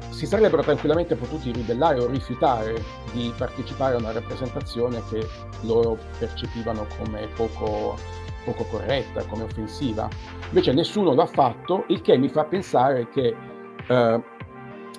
[0.10, 2.84] si sarebbero tranquillamente potuti ribellare o rifiutare
[3.14, 5.26] di partecipare a una rappresentazione che
[5.62, 7.96] loro percepivano come poco
[8.44, 10.08] poco corretta, come offensiva.
[10.48, 13.36] Invece nessuno lo ha fatto, il che mi fa pensare che
[13.88, 14.24] eh,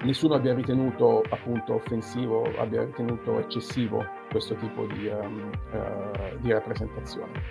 [0.03, 7.43] nessuno abbia ritenuto appunto offensivo, abbia ritenuto eccessivo questo tipo di, um, uh, di rappresentazione.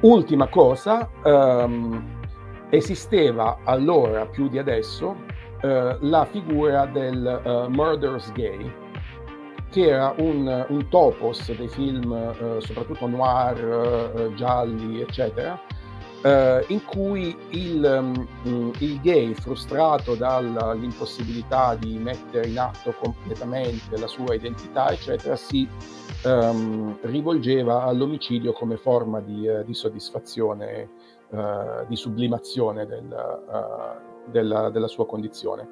[0.00, 2.18] Ultima cosa, um,
[2.70, 8.72] esisteva allora più di adesso uh, la figura del uh, murderous gay,
[9.70, 15.60] che era un, un topos dei film, soprattutto noir, gialli, eccetera,
[16.22, 24.06] eh, in cui il, um, il, gay, frustrato dall'impossibilità di mettere in atto completamente la
[24.06, 25.66] sua identità, eccetera, si
[26.24, 30.90] um, rivolgeva all'omicidio come forma di, uh, di soddisfazione,
[31.30, 35.68] uh, di sublimazione del, uh, della, della sua condizione.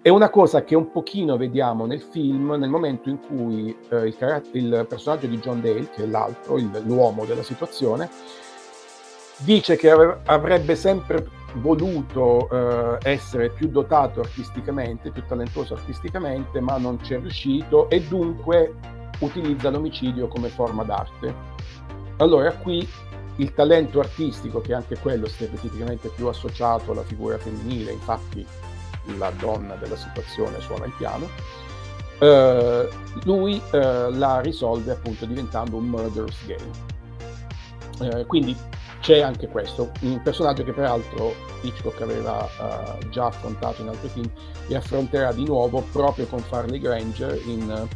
[0.00, 4.86] È una cosa che un pochino vediamo nel film nel momento in cui il, il,
[4.86, 8.10] personaggio di John Dale, che è l'altro, il, l'uomo della situazione,
[9.38, 17.02] dice che avrebbe sempre voluto eh, essere più dotato artisticamente, più talentuoso artisticamente, ma non
[17.02, 18.74] ci è riuscito e dunque
[19.20, 21.34] utilizza l'omicidio come forma d'arte.
[22.16, 22.88] Allora qui
[23.36, 28.46] il talento artistico, che anche quello stereotipicamente più associato alla figura femminile, infatti
[29.18, 31.28] la donna della situazione suona il piano,
[32.18, 32.88] eh,
[33.24, 36.92] lui eh, la risolve appunto diventando un murderous game.
[38.00, 38.56] Eh, quindi
[39.04, 44.30] c'è anche questo, un personaggio che peraltro Hitchcock aveva uh, già affrontato in altri film
[44.66, 47.86] e affronterà di nuovo proprio con Farley Granger in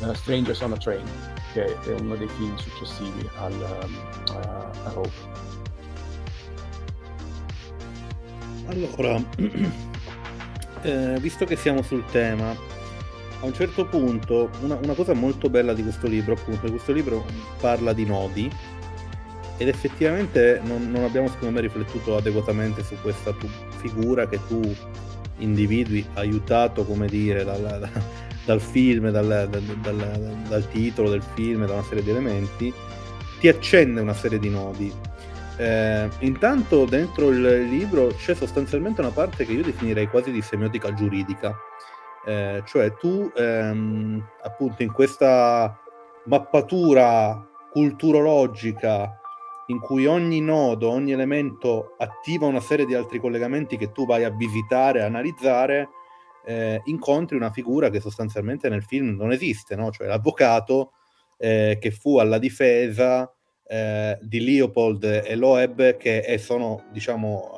[0.00, 1.04] uh, Strangers on a Train,
[1.52, 5.44] che è uno dei film successivi al, uh, a Rope.
[8.66, 9.22] Allora,
[10.82, 15.74] eh, visto che siamo sul tema, a un certo punto, una, una, cosa molto bella
[15.74, 17.24] di questo libro, appunto, questo libro
[17.60, 18.50] parla di nodi
[19.58, 23.48] ed effettivamente non, non abbiamo secondo me riflettuto adeguatamente su questa tu,
[23.78, 24.60] figura che tu
[25.38, 31.82] individui, aiutato, come dire, dal film, dal, dal, dal, dal, titolo del film, da una
[31.82, 32.72] serie di elementi,
[33.40, 34.92] ti accende una serie di nodi.
[35.58, 40.92] Eh, intanto dentro il libro c'è sostanzialmente una parte che io definirei quasi di semiotica
[40.92, 41.56] giuridica,
[42.26, 45.78] eh, cioè tu ehm, appunto in questa
[46.26, 49.20] mappatura culturologica
[49.66, 54.24] in cui ogni nodo, ogni elemento attiva una serie di altri collegamenti che tu vai
[54.24, 55.88] a visitare, a analizzare,
[56.44, 59.90] eh, incontri una figura che sostanzialmente nel film non esiste, no?
[59.90, 60.92] cioè l'avvocato
[61.38, 63.30] eh, che fu alla difesa
[63.66, 67.50] eh, di Leopold e Loeb, che sono, diciamo,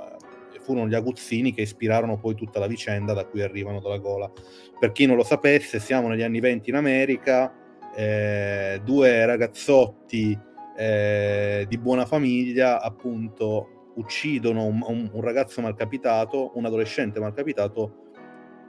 [0.54, 4.30] eh, furono gli aguzzini che ispirarono poi tutta la vicenda da cui arrivano dalla gola.
[4.78, 7.52] Per chi non lo sapesse, siamo negli anni 20 in America,
[7.94, 10.46] eh, due ragazzotti
[10.78, 18.04] eh, di buona famiglia, appunto, uccidono un, un, un ragazzo malcapitato, un adolescente malcapitato,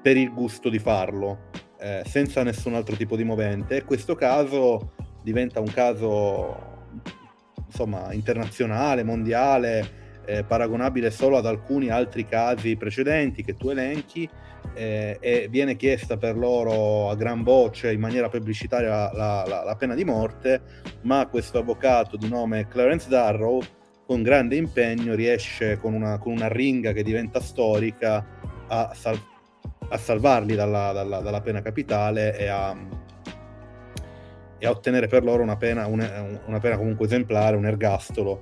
[0.02, 1.50] per il gusto di farlo,
[1.80, 3.76] eh, senza nessun altro tipo di movente.
[3.76, 6.88] E questo caso diventa un caso
[7.68, 14.28] insomma, internazionale, mondiale, eh, paragonabile solo ad alcuni altri casi precedenti che tu elenchi
[14.80, 19.76] eh, e viene chiesta per loro a gran voce in maniera pubblicitaria la, la, la,
[19.76, 20.62] pena di morte,
[21.02, 23.62] ma questo avvocato di nome Clarence Darrow
[24.06, 28.26] con grande impegno riesce con una, con una ringa che diventa storica
[28.70, 29.22] a, sal-
[29.90, 32.74] a salvarli dalla, dalla, dalla, pena capitale e a,
[34.60, 38.40] e a, ottenere per loro una pena, una, una pena comunque esemplare, un ergastolo.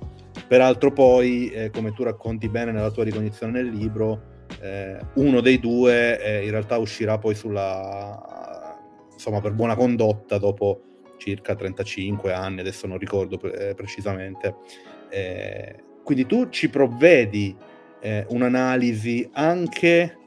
[0.48, 5.60] Peraltro poi, eh, come tu racconti bene nella tua ricognizione nel libro, eh, uno dei
[5.60, 8.78] due eh, in realtà uscirà poi sulla,
[9.14, 10.82] insomma, per buona condotta dopo
[11.18, 14.56] circa 35 anni, adesso non ricordo pre- eh, precisamente.
[15.10, 17.56] Eh, quindi tu ci provvedi
[18.00, 20.18] eh, un'analisi anche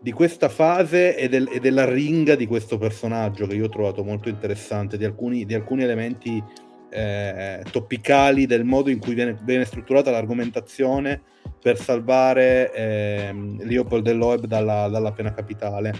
[0.00, 4.02] di questa fase e, del, e, della ringa di questo personaggio che io ho trovato
[4.02, 6.42] molto interessante, di alcuni, di alcuni elementi
[6.88, 11.22] eh, topicali del modo in cui viene, viene strutturata l'argomentazione
[11.60, 15.92] per salvare eh, Leopold Loeb dalla, dalla pena capitale.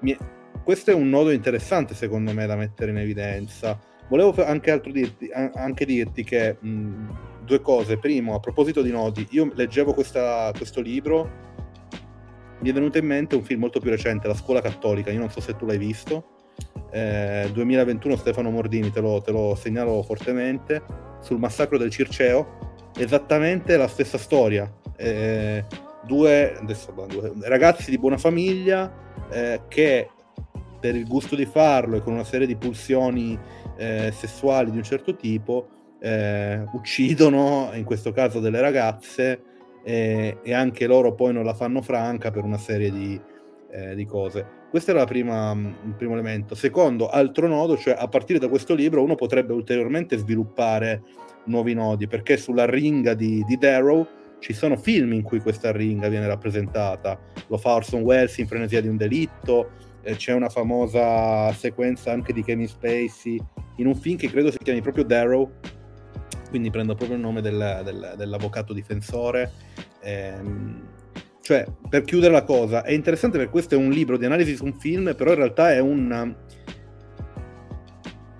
[0.00, 0.16] Mi,
[0.62, 3.78] questo è un nodo interessante secondo me da mettere in evidenza.
[4.08, 7.98] Volevo anche, dirti, anche dirti che mh, due cose.
[7.98, 11.46] Primo, a proposito di nodi, io leggevo questa, questo libro
[12.60, 15.30] mi è venuto in mente un film molto più recente, La scuola cattolica, io non
[15.30, 16.24] so se tu l'hai visto,
[16.90, 20.82] eh, 2021 Stefano Mordini, te lo, te lo, segnalo fortemente,
[21.20, 24.70] sul massacro del Circeo, esattamente la stessa storia.
[25.00, 25.64] Eh,
[26.02, 28.92] due, adesso, due, ragazzi di buona famiglia
[29.30, 30.10] eh, che
[30.80, 33.38] per il gusto di farlo e con una serie di pulsioni
[33.76, 35.68] eh, sessuali di un certo tipo
[36.00, 39.42] eh, uccidono, in questo caso delle ragazze,
[39.82, 43.20] e, anche loro poi non la fanno franca per una serie di,
[43.70, 44.56] eh, di cose.
[44.70, 46.54] Questo era prima, il primo elemento.
[46.54, 51.02] Secondo, altro nodo, cioè a partire da questo libro uno potrebbe ulteriormente sviluppare
[51.44, 54.06] nuovi nodi, perché sulla ringa di, di Darrow
[54.40, 57.18] ci sono film in cui questa ringa viene rappresentata.
[57.48, 59.70] Lo fa Orson Welles in Frenesia di un delitto,
[60.02, 63.38] eh, c'è una famosa sequenza anche di Kevin Spacey
[63.76, 65.50] in un film che credo si chiami proprio Darrow,
[66.50, 69.52] quindi prendo proprio il nome del, del, dell'avvocato difensore.
[70.02, 70.88] Ehm,
[71.40, 74.64] cioè, per chiudere la cosa, è interessante perché questo è un libro di analisi su
[74.64, 76.36] un film, però in realtà è un...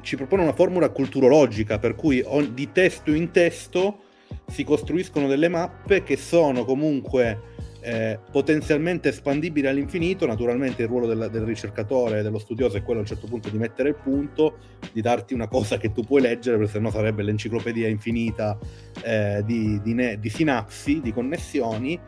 [0.02, 2.22] ci propone una formula culturologica, per cui
[2.52, 4.00] di testo in testo
[4.46, 10.26] si costruiscono delle mappe che sono comunque eh, potenzialmente espandibili all'infinito.
[10.26, 13.58] Naturalmente il ruolo del, del ricercatore, dello studioso è quello a un certo punto di
[13.58, 14.58] mettere il punto,
[14.92, 18.58] di darti una cosa che tu puoi leggere, perché sennò sarebbe l'enciclopedia infinita
[19.02, 21.98] eh, di, di, ne- di, sinapsi, di connessioni.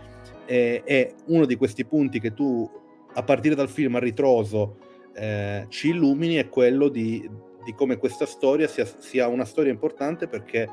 [0.47, 2.69] E, e, uno di questi punti che tu,
[3.15, 4.77] a partire dal film a ritroso,
[5.15, 7.29] eh, ci illumini è quello di,
[7.65, 10.69] di come questa storia sia, sia una storia importante perché,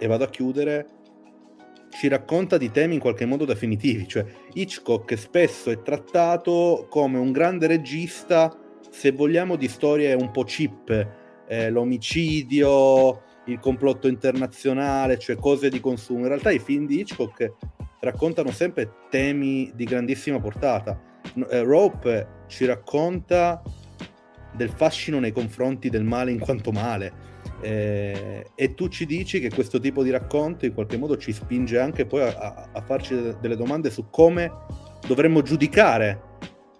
[0.00, 0.86] e vado a chiudere,
[1.90, 4.24] ci racconta di temi in qualche modo definitivi, cioè
[4.54, 8.56] Hitchcock spesso è trattato come un grande regista,
[8.88, 11.08] se vogliamo, di storie un po' cheap,
[11.46, 16.20] eh, l'omicidio, il complotto internazionale, cioè cose di consumo.
[16.20, 17.52] In realtà i film di Hitchcock
[18.00, 20.98] raccontano sempre temi di grandissima portata.
[21.50, 23.62] Eh, Rope ci racconta
[24.54, 27.28] del fascino nei confronti del male in quanto male
[27.60, 31.78] eh, e tu ci dici che questo tipo di racconto in qualche modo ci spinge
[31.78, 34.50] anche poi a, a farci delle domande su come
[35.06, 36.28] dovremmo giudicare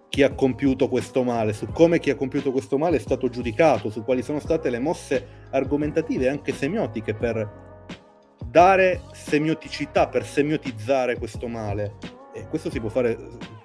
[0.09, 3.91] chi ha compiuto questo male, su come chi ha compiuto questo male è stato giudicato,
[3.91, 7.69] su quali sono state le mosse argomentative e anche semiotiche per
[8.45, 11.95] dare semioticità, per semiotizzare questo male.
[12.35, 13.17] E questo si può fare,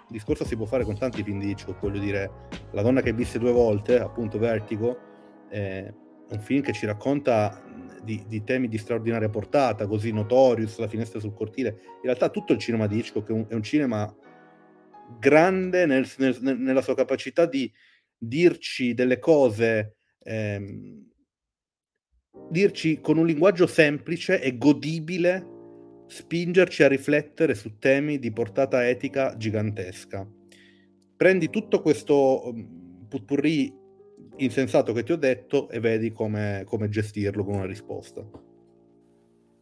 [0.08, 2.32] discorso si può fare con tanti Hitchcock, voglio dire,
[2.72, 4.98] La donna che visse due volte, appunto Vertigo,
[5.50, 5.92] è
[6.30, 7.62] un film che ci racconta
[8.04, 11.70] di, di, temi di straordinaria portata, così Notorious, La finestra sul cortile.
[11.70, 14.16] In realtà tutto il cinema di Hitchcock è un, è un cinema
[15.20, 17.72] grande nel, nel, nella sua capacità di
[18.18, 21.10] dirci delle cose, ehm,
[22.50, 25.54] dirci con un linguaggio semplice e godibile,
[26.08, 30.28] spingerci a riflettere su temi di portata etica gigantesca.
[31.16, 32.54] Prendi tutto questo
[33.08, 33.74] putpurri
[34.38, 38.24] insensato che ti ho detto e vedi come, come gestirlo con una risposta.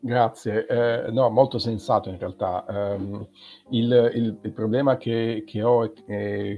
[0.06, 2.66] Grazie, eh, no, molto sensato in realtà.
[2.68, 3.26] Um,
[3.70, 5.94] il, il, il, problema che, che ho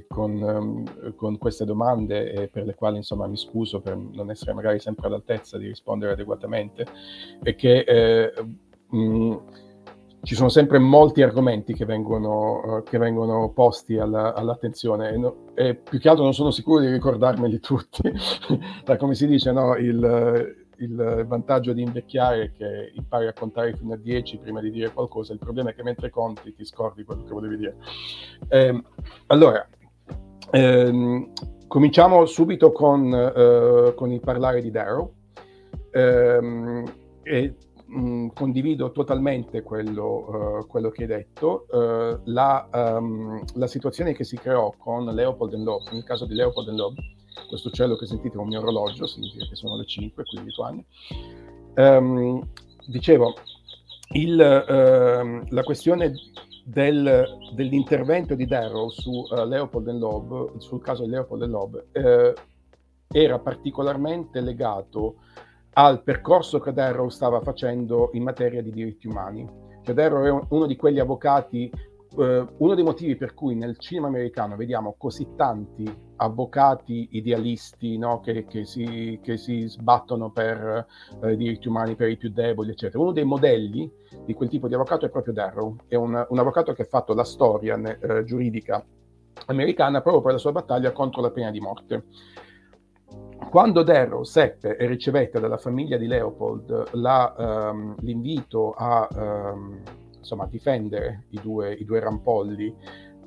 [0.08, 4.54] con, um, con, queste domande, e per le quali insomma mi scuso per non essere
[4.54, 6.88] magari sempre all'altezza di rispondere adeguatamente,
[7.44, 8.34] è che eh,
[8.90, 9.38] mh,
[10.26, 15.36] ci sono sempre molti argomenti che vengono, uh, che vengono posti alla, all'attenzione e, no,
[15.54, 18.02] e, più che altro non sono sicuro di ricordarmeli tutti.
[18.98, 23.94] come si dice, no, il il vantaggio di invecchiare è che impari a contare fino
[23.94, 27.24] a 10 prima di dire qualcosa, il problema è che mentre conti ti scordi quello
[27.24, 27.76] che volevi dire.
[28.50, 28.84] Eh,
[29.28, 29.66] allora,
[30.52, 31.32] ehm,
[31.68, 35.14] cominciamo subito con, eh, con, il parlare di Darrow.
[35.92, 36.84] Eh,
[37.24, 37.56] e
[37.86, 41.66] mh, mm, condivido totalmente quello, uh, quello, che hai detto.
[41.70, 46.34] Uh, la, um, la, situazione che si creò con Leopold and Loeb, nel caso di
[46.34, 46.96] Leopold and Loeb,
[47.48, 50.44] questo cielo che sentite è un mio orologio, significa che sono le 5 qui in
[50.46, 50.84] Lituania.
[51.76, 52.48] Um,
[52.88, 53.34] dicevo,
[54.14, 56.14] il, uh, la questione
[56.64, 61.86] del, dell'intervento di Darrow su uh, Leopold Loeb, sul caso di Leopold and Loeb,
[63.08, 65.18] era particolarmente legato
[65.78, 69.48] al percorso che Darrow stava facendo in materia di diritti umani.
[69.82, 71.72] Cioè Darrow è uno di quegli avvocati
[72.16, 75.84] Uh, uno dei motivi per cui nel cinema americano vediamo così tanti
[76.16, 80.86] avvocati idealisti no, che, che, si, che, si, sbattono per
[81.20, 83.04] uh, i diritti umani, per i più deboli, eccetera.
[83.04, 83.92] Uno dei modelli
[84.24, 87.14] di quel tipo di avvocato è proprio Darrow, è un, un avvocato che ha fatto
[87.14, 88.82] la storia uh, giuridica
[89.48, 92.06] americana proprio per la sua battaglia contro la pena di morte.
[93.50, 99.82] Quando Darrow seppe e ricevette dalla famiglia di Leopold la, um, l'invito a um,
[100.18, 102.76] insomma, difendere i due, i due rampolli,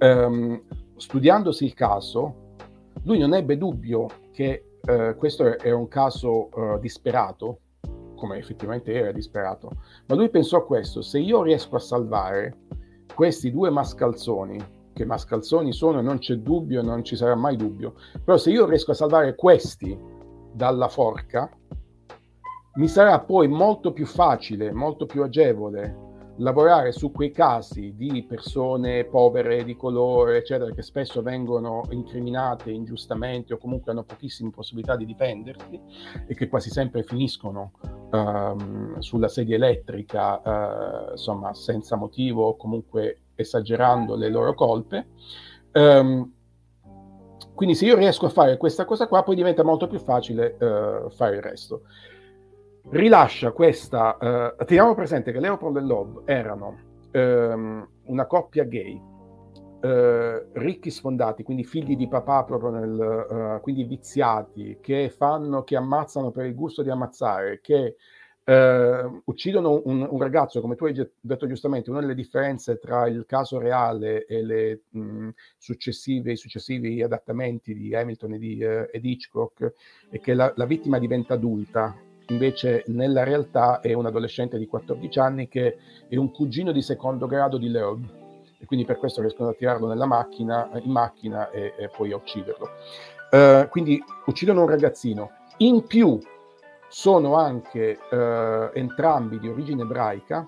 [0.00, 0.62] um,
[0.96, 2.54] studiandosi il caso,
[3.04, 7.60] lui non ebbe dubbio che uh, questo era un caso uh, disperato,
[8.14, 9.70] come effettivamente era disperato,
[10.06, 12.66] ma lui pensò a questo, se io riesco a salvare
[13.14, 17.94] questi due mascalzoni, che mascalzoni sono non c'è dubbio, non ci sarà mai dubbio,
[18.24, 19.96] però se io riesco a salvare questi
[20.52, 21.48] dalla forca,
[22.74, 26.06] mi sarà poi molto più facile, molto più agevole
[26.38, 33.54] lavorare su quei casi di persone povere di colore, eccetera, che spesso vengono incriminate ingiustamente
[33.54, 35.80] o comunque hanno pochissime possibilità di difendersi
[36.26, 37.72] e che quasi sempre finiscono
[38.12, 45.06] um, sulla sedia elettrica, uh, insomma, senza motivo o comunque esagerando le loro colpe.
[45.72, 46.32] Um,
[47.54, 51.10] quindi se io riesco a fare questa cosa qua, poi diventa molto più facile uh,
[51.10, 51.82] fare il resto
[52.90, 54.54] rilascia questa...
[54.58, 56.78] Uh, teniamo presente che Leopold e Loeb erano
[57.12, 63.56] um, una coppia gay, uh, ricchi sfondati, quindi figli di papà proprio nel...
[63.58, 67.96] Uh, quindi viziati, che fanno, che ammazzano per il gusto di ammazzare, che
[69.24, 73.58] uccidono un, un, ragazzo, come tu hai detto giustamente, una delle differenze tra il caso
[73.58, 79.72] reale e le, mh, i successivi adattamenti di Hamilton e di, e di Hitchcock
[80.08, 81.94] è che la, la vittima diventa adulta
[82.28, 85.76] invece nella realtà è un adolescente di 14 anni che
[86.08, 88.04] è un cugino di secondo grado di Leob
[88.58, 92.16] e quindi per questo riescono a tirarlo nella macchina, in macchina e, e poi a
[92.16, 92.68] ucciderlo.
[93.30, 95.30] Uh, quindi uccidono un ragazzino.
[95.58, 96.18] In più
[96.88, 100.46] sono anche uh, entrambi di origine ebraica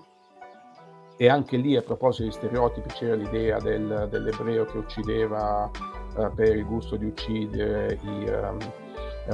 [1.17, 5.69] e anche lì a proposito di stereotipi c'era l'idea del, dell'ebreo che uccideva
[6.15, 8.57] uh, per il gusto di uccidere i, um,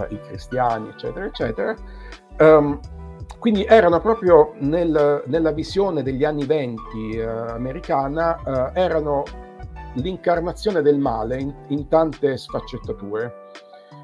[0.10, 1.76] i cristiani, eccetera, eccetera.
[2.39, 2.80] Um,
[3.39, 9.24] quindi erano proprio nel, nella visione degli anni venti uh, americana, uh, erano
[9.93, 13.51] l'incarnazione del male in, in, tante sfaccettature.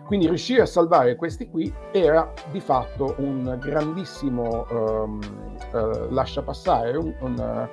[0.06, 5.20] Quindi riuscire a salvare questi qui era di fatto un grandissimo um,
[5.72, 7.70] uh, lasciapassare un, un,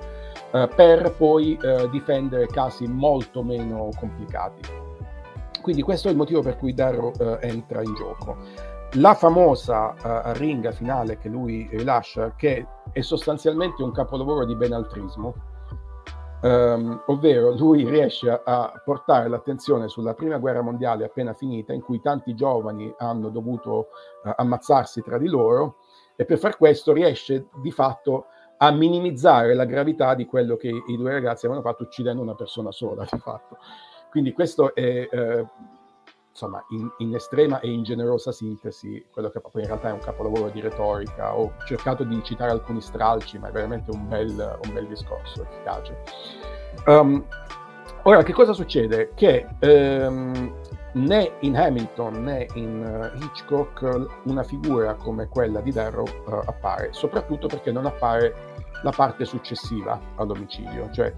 [0.75, 1.59] per poi
[1.91, 4.61] difendere casi molto meno complicati.
[5.61, 8.37] Quindi questo è il motivo per cui Darrow entra in gioco
[8.95, 15.35] la famosa uh, ringa finale che lui rilascia, che è sostanzialmente un capolavoro di benaltrismo,
[16.43, 22.01] Um, ovvero lui riesce a, portare l'attenzione sulla prima guerra mondiale appena finita, in cui
[22.01, 23.89] tanti giovani hanno dovuto
[24.25, 25.77] uh, ammazzarsi tra di loro,
[26.17, 28.27] e per far questo riesce di fatto
[28.57, 32.71] a minimizzare la gravità di quello che i due ragazzi avevano fatto uccidendo una persona
[32.71, 33.59] sola, di fatto.
[34.11, 35.47] Quindi questo è, eh,
[36.41, 39.99] insomma, in, in, estrema e in generosa sintesi, quello che poi in realtà è un
[39.99, 41.37] capolavoro di retorica.
[41.37, 45.99] Ho cercato di citare alcuni stralci, ma è veramente un bel, un bel discorso, efficace.
[46.87, 47.23] Um,
[48.05, 49.13] ora, che cosa succede?
[49.15, 50.55] Che um,
[50.95, 56.89] né in Hamilton né in uh, Hitchcock una figura come quella di Darrow uh, appare,
[56.93, 58.49] soprattutto perché non appare
[58.83, 61.13] la parte successiva all'omicidio, cioè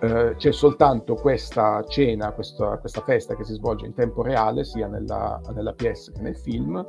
[0.00, 4.86] uh, c'è soltanto questa cena, questa, questa, festa che si svolge in tempo reale, sia
[4.86, 6.84] nella, nella PS che nel film,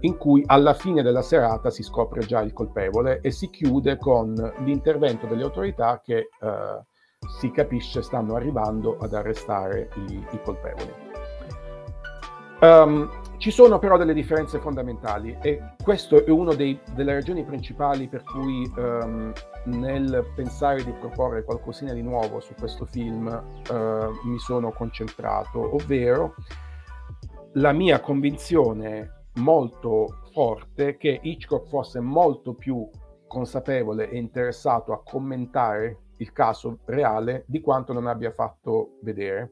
[0.00, 4.34] in cui alla fine della serata si scopre già il colpevole e si chiude con
[4.64, 6.28] l'intervento delle autorità che
[7.38, 10.92] si capisce stanno arrivando ad arrestare i, i colpevoli.
[12.60, 13.10] Um,
[13.44, 16.80] ci sono però delle differenze fondamentali e questa è una delle
[17.12, 19.34] ragioni principali per cui um,
[19.64, 26.36] nel pensare di proporre qualcosina di nuovo su questo film uh, mi sono concentrato, ovvero
[27.56, 32.88] la mia convinzione molto forte che Hitchcock fosse molto più
[33.26, 39.50] consapevole e interessato a commentare il caso reale di quanto non abbia fatto vedere.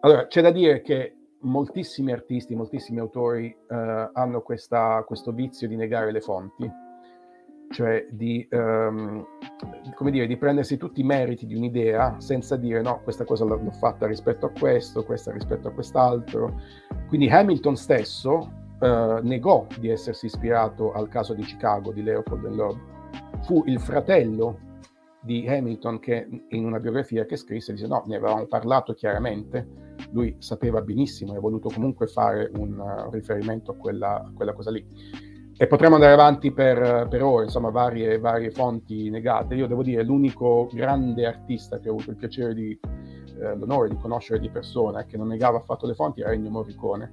[0.00, 3.74] Allora, c'è da dire che moltissimi artisti, moltissimi autori uh,
[4.12, 6.70] hanno questa, questo vizio di negare le fonti,
[7.70, 13.24] cioè di, come dire, di prendersi tutti i meriti di un'idea senza dire no, questa
[13.24, 16.60] cosa l'ho fatta rispetto a questo, questa rispetto a quest'altro.
[17.08, 22.54] Quindi Hamilton stesso uh, negò di essersi ispirato al caso di Chicago di Leopold and
[22.54, 22.78] Loeb.
[23.42, 24.60] Fu il fratello
[25.20, 30.36] di Hamilton che in una biografia che scrisse dice no, ne avevamo parlato chiaramente, lui
[30.38, 34.70] sapeva benissimo e ha voluto comunque fare un uh, riferimento a quella, a quella, cosa
[34.70, 34.86] lì.
[35.60, 39.56] E potremmo andare avanti per, per ore, insomma, varie, varie, fonti negate.
[39.56, 42.78] Io devo dire, l'unico grande artista che ho avuto il piacere di,
[43.40, 47.10] eh, l'onore di conoscere di persona che non negava affatto le fonti era Ennio Morricone.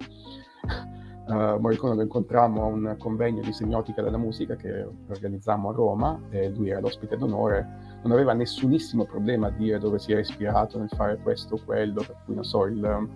[1.27, 6.21] Uh, Morricone lo incontrammo a un convegno di semiotica della musica che organizzammo a Roma
[6.29, 10.77] e lui era l'ospite d'onore non aveva nessunissimo problema a dire dove si era ispirato
[10.77, 13.09] nel fare questo o quello, per cui non so, il,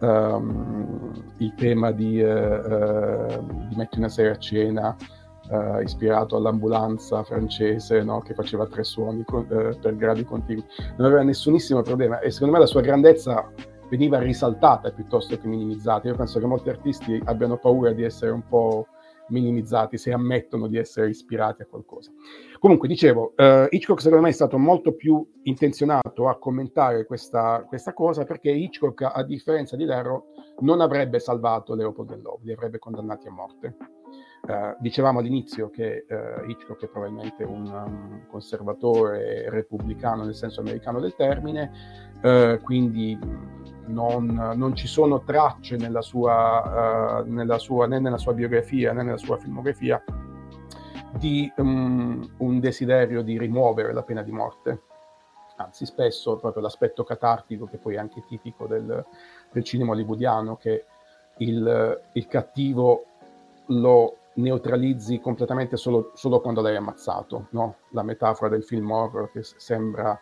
[0.00, 4.96] um, il tema di, uh, di, Metti una sera a cena,
[5.82, 8.20] ispirato all'ambulanza francese no?
[8.20, 10.64] che faceva tre suoni con, per gradi contigui,
[10.96, 13.50] non aveva nessunissimo problema e secondo me la sua grandezza
[13.90, 16.08] veniva risaltata piuttosto che minimizzata.
[16.08, 18.86] Io penso che molti artisti abbiano paura di essere un po'
[19.28, 22.10] minimizzati se ammettono di essere ispirati a qualcosa.
[22.60, 27.94] Comunque, dicevo, uh, Hitchcock secondo me è stato molto più intenzionato a commentare questa, questa
[27.94, 30.26] cosa perché Hitchcock, a differenza di Lerro,
[30.58, 33.76] non avrebbe salvato Leopold and Love, li avrebbe condannati a morte.
[34.42, 41.00] Uh, dicevamo all'inizio che uh, Hitchcock è probabilmente un um, conservatore repubblicano nel senso americano
[41.00, 41.70] del termine,
[42.22, 43.18] uh, quindi
[43.86, 49.16] non, non, ci sono tracce nella sua, nella sua, né nella sua biografia né nella
[49.16, 50.00] sua filmografia
[51.12, 54.82] di um, un desiderio di rimuovere la pena di morte.
[55.56, 59.04] Anzi, spesso proprio l'aspetto catartico, che poi è anche tipico del,
[59.50, 60.84] del cinema hollywoodiano, che
[61.38, 63.04] il, il cattivo
[63.66, 67.76] lo neutralizzi completamente solo, solo quando l'hai ammazzato, no?
[67.90, 70.18] La metafora del film horror che sembra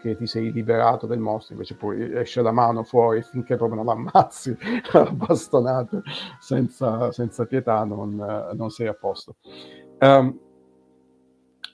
[0.00, 3.86] che ti sei liberato del mostro, invece poi esce la mano fuori finché proprio non
[3.86, 4.56] l'ammazzi
[5.12, 6.02] bastonato
[6.38, 8.14] senza, senza pietà, non,
[8.54, 9.36] non, sei a posto.
[9.98, 10.38] Um,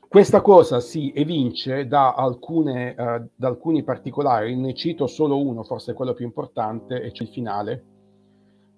[0.08, 5.94] questa cosa si evince da, alcune, uh, da alcuni particolari, ne cito solo uno, forse
[5.94, 7.84] quello più importante, e cioè il finale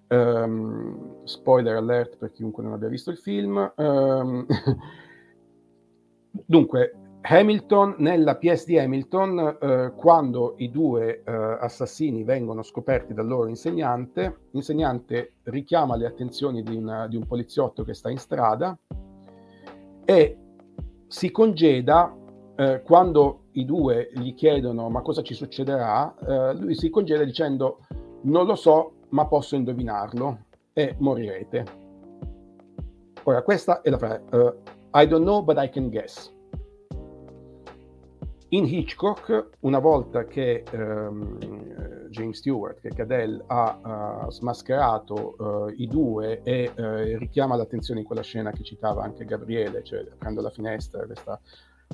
[0.07, 3.73] Um, spoiler alert per chiunque non abbia visto il film.
[3.75, 4.45] Um,
[6.45, 13.25] dunque, Hamilton, nella PS di Hamilton, uh, quando i due uh, assassini vengono scoperti dal
[13.25, 18.77] loro insegnante, l'insegnante richiama le attenzioni di, una, di un poliziotto che sta in strada
[20.05, 20.37] e
[21.07, 26.13] si congeda uh, quando i due gli chiedono ma cosa ci succederà,
[26.57, 27.79] lui si congeda dicendo
[28.23, 30.39] non lo so, ma posso indovinarlo
[30.73, 31.65] e morirete.
[33.23, 34.23] Ora, questa è la frase.
[34.31, 34.53] Uh,
[34.93, 36.31] I don't know, but I can guess.
[38.49, 41.37] In Hitchcock, una volta che um,
[42.09, 48.05] James Stewart, che Cadell ha uh, smascherato uh, i due e uh, richiama l'attenzione in
[48.05, 51.39] quella scena che citava anche Gabriele, cioè aprendo la finestra, questa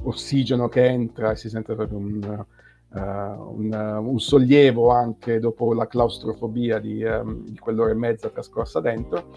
[0.03, 2.45] ossigeno che entra e si sente proprio un,
[2.93, 9.29] un, un sollievo anche dopo la claustrofobia di, um, di quell'ora e mezza trascorsa dentro.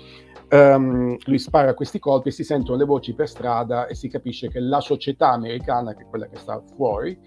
[0.51, 4.49] Um, lui spara questi colpi e si sentono le voci per strada e si capisce
[4.49, 7.19] che la società americana, che è quella che sta fuori,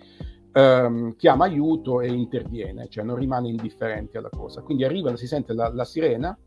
[0.54, 4.62] um, chiama aiuto e interviene, cioè non rimane indifferente alla cosa.
[4.62, 6.38] Quindi arrivano, si sente la, la sirena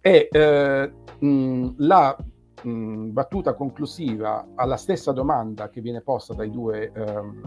[0.00, 2.16] e uh, mh, la
[2.62, 7.42] mh, battuta conclusiva alla stessa domanda che viene posta dai due, um,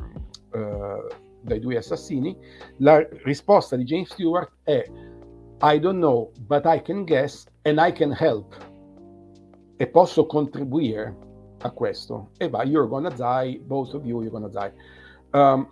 [0.51, 2.35] uh, dai due assassini,
[2.77, 4.83] la risposta di James Stewart è
[5.61, 8.55] I don't know, but I can guess and I can help.
[9.77, 11.15] E posso contribuire
[11.61, 12.29] a questo.
[12.37, 14.71] E va, you're gonna die, both of you, you're gonna die.
[15.31, 15.67] Um,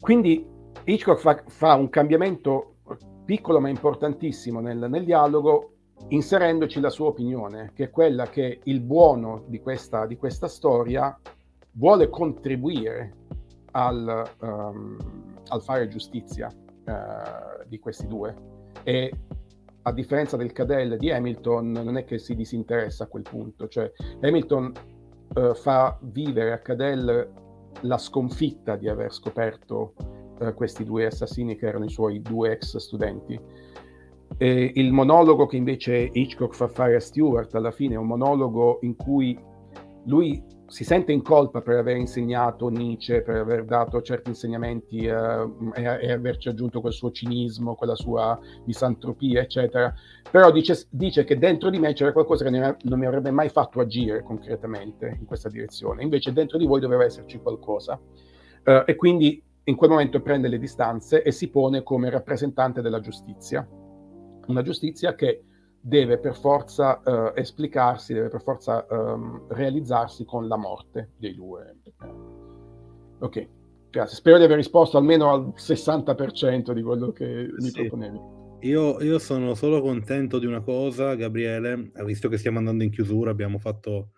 [0.00, 0.46] quindi
[0.84, 2.76] Hitchcock fa, fa, un cambiamento
[3.24, 5.72] piccolo ma importantissimo nel, nel, dialogo,
[6.08, 11.18] inserendoci la sua opinione, che è quella che il buono di questa, di questa storia
[11.72, 13.14] vuole contribuire
[13.76, 14.96] al, um,
[15.48, 18.34] al fare giustizia uh, di questi due
[18.82, 19.12] e
[19.82, 23.90] a differenza del Cadell di Hamilton non è che si disinteressa a quel punto, cioè
[24.20, 24.72] Hamilton
[25.34, 27.30] uh, fa vivere a Cadell
[27.80, 29.94] la sconfitta di aver scoperto
[30.40, 33.38] uh, questi due assassini che erano i suoi due ex studenti.
[34.38, 38.78] E il monologo che invece Hitchcock fa fare a Stewart alla fine è un monologo
[38.82, 39.38] in cui
[40.06, 40.42] lui
[40.74, 45.12] si sente in colpa per aver insegnato Nietzsche, per aver dato certi insegnamenti eh,
[45.72, 49.94] e, e, averci aggiunto quel suo cinismo, quella sua misantropia, eccetera.
[50.28, 53.78] Però dice, dice che dentro di me c'era qualcosa che non mi avrebbe mai fatto
[53.78, 56.02] agire concretamente in questa direzione.
[56.02, 57.94] Invece dentro di voi doveva esserci qualcosa.
[58.64, 62.98] Uh, e quindi in quel momento prende le distanze e si pone come rappresentante della
[62.98, 63.64] giustizia.
[64.48, 65.44] Una giustizia che
[65.86, 71.76] deve per forza uh, esplicarsi, deve per forza um, realizzarsi con la morte dei due.
[73.18, 73.48] Ok,
[73.90, 74.16] grazie.
[74.16, 77.82] Spero di aver risposto almeno al 60% di quello che mi sì.
[77.82, 78.18] proponevi.
[78.60, 83.30] Io, io, sono solo contento di una cosa, Gabriele, visto che stiamo andando in chiusura,
[83.30, 84.12] abbiamo fatto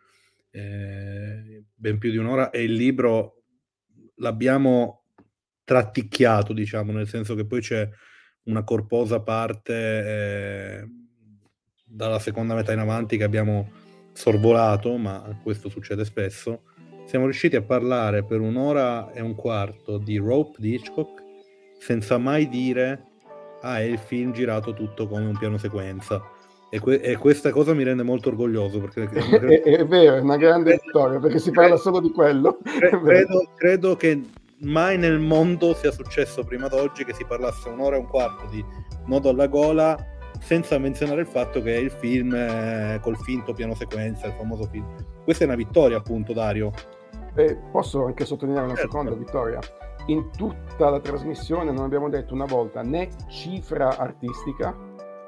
[0.52, 3.42] eh, ben più di un'ora e il libro
[4.18, 5.06] l'abbiamo
[5.64, 7.88] tratticchiato, diciamo, nel senso che poi c'è
[8.44, 9.74] una corposa parte...
[9.74, 11.04] Eh,
[11.88, 13.70] dalla seconda metà in avanti che abbiamo
[14.12, 16.62] sorvolato, ma questo succede spesso,
[17.04, 21.22] siamo riusciti a parlare per un'ora e un quarto di Rope di Hitchcock
[21.78, 23.04] senza mai dire
[23.60, 26.20] ah è il film girato tutto come un piano sequenza.
[26.68, 30.36] E, que- e questa cosa mi rende molto orgoglioso perché è, è, vero, è una
[30.36, 32.58] grande storia perché si parla solo di quello.
[32.64, 34.20] credo, credo che
[34.60, 38.64] mai nel mondo sia successo prima d'oggi che si parlasse un'ora e un quarto di
[39.06, 39.96] Nodo alla gola
[40.46, 44.86] senza menzionare il fatto che il film eh, col finto piano sequenza, il famoso film.
[45.24, 46.70] Questa è una vittoria, appunto, Dario.
[47.34, 48.92] E posso anche sottolineare una certo.
[48.92, 49.58] seconda vittoria.
[50.06, 54.72] In tutta la trasmissione non abbiamo detto una volta né cifra artistica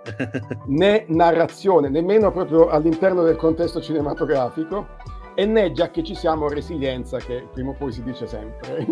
[0.66, 4.86] né narrazione, nemmeno proprio all'interno del contesto cinematografico
[5.34, 8.86] e né già che ci siamo resilienza che prima o poi si dice sempre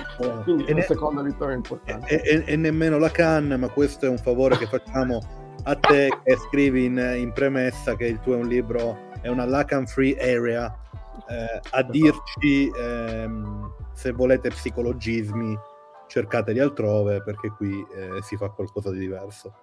[0.00, 2.22] eh, quindi una ne- seconda vittoria importante.
[2.22, 5.20] e, e, e, nemmeno la Cannes ma questo è un favore che facciamo
[5.64, 9.46] a te che scrivi in, in, premessa che il tuo è un libro è una
[9.46, 10.78] Lacan free area.
[11.26, 15.56] Eh, a dirci ehm, se volete psicologismi
[16.06, 19.54] cercateli altrove perché qui eh, si fa qualcosa di diverso.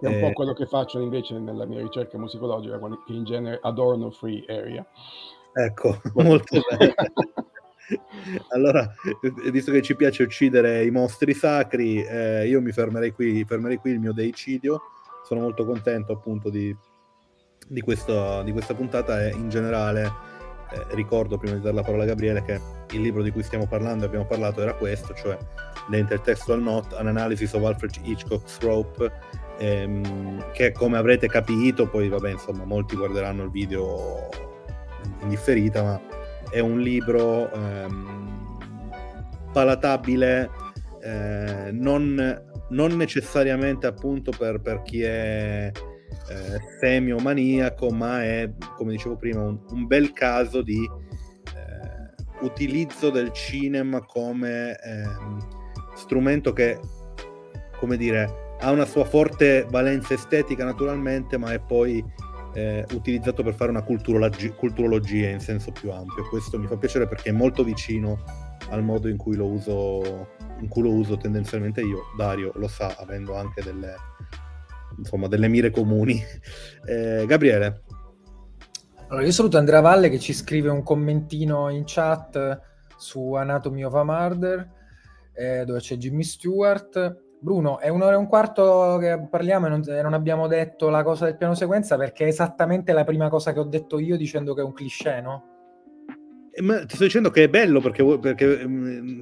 [0.00, 3.60] È un eh, po' quello che faccio invece nella mia ricerca musicologica, che in genere
[3.62, 4.84] adorno free area.
[5.52, 6.94] Ecco, molto bene.
[8.50, 8.92] allora,
[9.50, 13.92] visto che ci piace uccidere i mostri sacri, eh, io mi fermerei qui, fermerei qui
[13.92, 14.80] il mio deicidio.
[15.24, 16.74] Sono molto contento appunto di,
[17.66, 20.04] di, questo, di questa puntata e in generale
[20.70, 22.60] eh, ricordo prima di dare la parola a Gabriele che
[22.92, 25.36] il libro di cui stiamo parlando e abbiamo parlato era questo, cioè
[25.88, 29.10] The Intertextual Note, An Analysis of Alfred Hitchcock's Rope
[29.58, 34.28] ehm, che come avrete capito, poi vabbè insomma molti guarderanno il video
[35.22, 36.00] in differita, ma
[36.50, 38.58] è un libro ehm,
[39.52, 40.50] palatabile
[41.02, 45.70] eh, non, non, necessariamente appunto per, per chi è
[46.28, 53.32] eh, semi-maniaco, ma è, come dicevo prima, un, un bel caso di eh, utilizzo del
[53.32, 55.38] cinema come ehm,
[55.94, 56.80] strumento che,
[57.78, 62.04] come dire, ha una sua forte valenza estetica naturalmente, ma è poi
[62.56, 66.26] eh, utilizzato per fare una culturologi- culturologia in senso più ampio.
[66.26, 68.24] Questo mi fa piacere perché è molto vicino
[68.70, 70.28] al modo in cui lo uso,
[70.70, 72.04] cui lo uso tendenzialmente io.
[72.16, 73.94] Dario lo sa, avendo anche delle,
[74.96, 76.18] insomma, delle mire comuni.
[76.88, 77.82] Eh, Gabriele.
[79.08, 82.60] Allora, io saluto Andrea Valle che ci scrive un commentino in chat
[82.96, 84.70] su Anatomy of a Murder,
[85.32, 87.24] eh, dove c'è Jimmy Stewart.
[87.38, 91.26] Bruno, è un'ora e un quarto che parliamo e non, non, abbiamo detto la cosa
[91.26, 94.62] del piano sequenza perché è esattamente la prima cosa che ho detto io dicendo che
[94.62, 95.44] è un cliché, no?
[96.50, 99.20] Eh, ma ti sto dicendo che è bello perché, perché mm,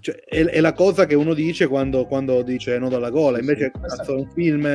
[0.00, 3.72] cioè, è, è, la cosa che uno dice quando, quando dice no dalla gola, invece
[3.86, 4.66] sì, è un film...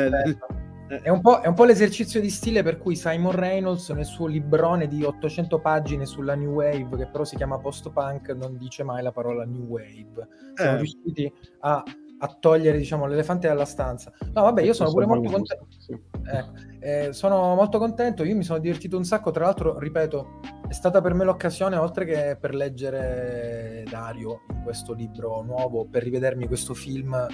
[0.88, 4.88] È un, è un, po', l'esercizio di stile per cui Simon Reynolds nel suo librone
[4.88, 9.12] di 800 pagine sulla New Wave, che però si chiama post-punk, non dice mai la
[9.12, 10.28] parola New Wave.
[10.56, 10.78] Siamo eh.
[10.78, 11.84] riusciti a
[12.20, 14.12] a togliere diciamo, l'elefante dalla stanza.
[14.34, 15.68] No, vabbè, io sono pure molto contento.
[15.78, 15.92] Sì.
[15.92, 18.24] Eh, eh, sono molto contento.
[18.24, 19.32] Io mi sono divertito un sacco.
[19.32, 24.94] Tra l'altro, ripeto, è stata per me l'occasione, oltre che per leggere Dario in questo
[24.94, 27.28] libro nuovo, per rivedermi questo film,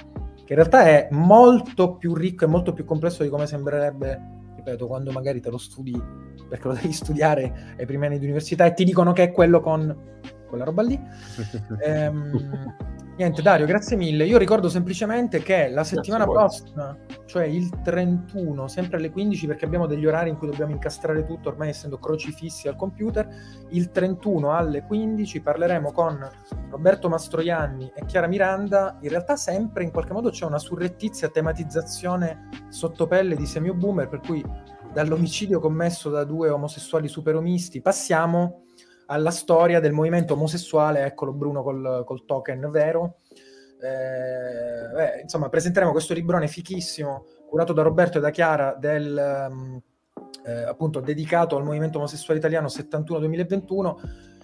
[0.43, 4.31] che in realtà è molto più ricco e molto più complesso di come sembrerebbe.
[4.55, 6.01] Ripeto, quando magari te lo studi
[6.47, 9.60] perché lo devi studiare ai primi anni di università e ti dicono che è quello
[9.60, 9.95] con
[10.47, 10.99] quella roba lì.
[11.81, 12.76] ehm,
[13.15, 14.26] Niente, Dario, grazie mille.
[14.26, 19.85] Io ricordo semplicemente che la settimana prossima, cioè il 31, sempre alle 15, perché abbiamo
[19.85, 23.30] degli orari in cui dobbiamo incastrare tutto, ormai essendo crocifissi al computer,
[23.69, 26.27] il 31 alle 15 parleremo con
[26.72, 28.98] Roberto Mastroianni e Chiara Miranda.
[29.02, 34.22] In realtà sempre in qualche modo c'è una surrettizia tematizzazione sottopelle di Semio Boomer, per
[34.22, 34.44] cui
[34.91, 38.62] dall'omicidio commesso da due omosessuali superomisti passiamo
[39.14, 43.18] alla storia del movimento omosessuale, eccolo Bruno col, col token vero.
[43.80, 49.80] Eh, beh, insomma, presenteremo questo librone fichissimo curato da Roberto e da Chiara del um,
[50.45, 53.95] eh, appunto dedicato al movimento omosessuale italiano 71-2021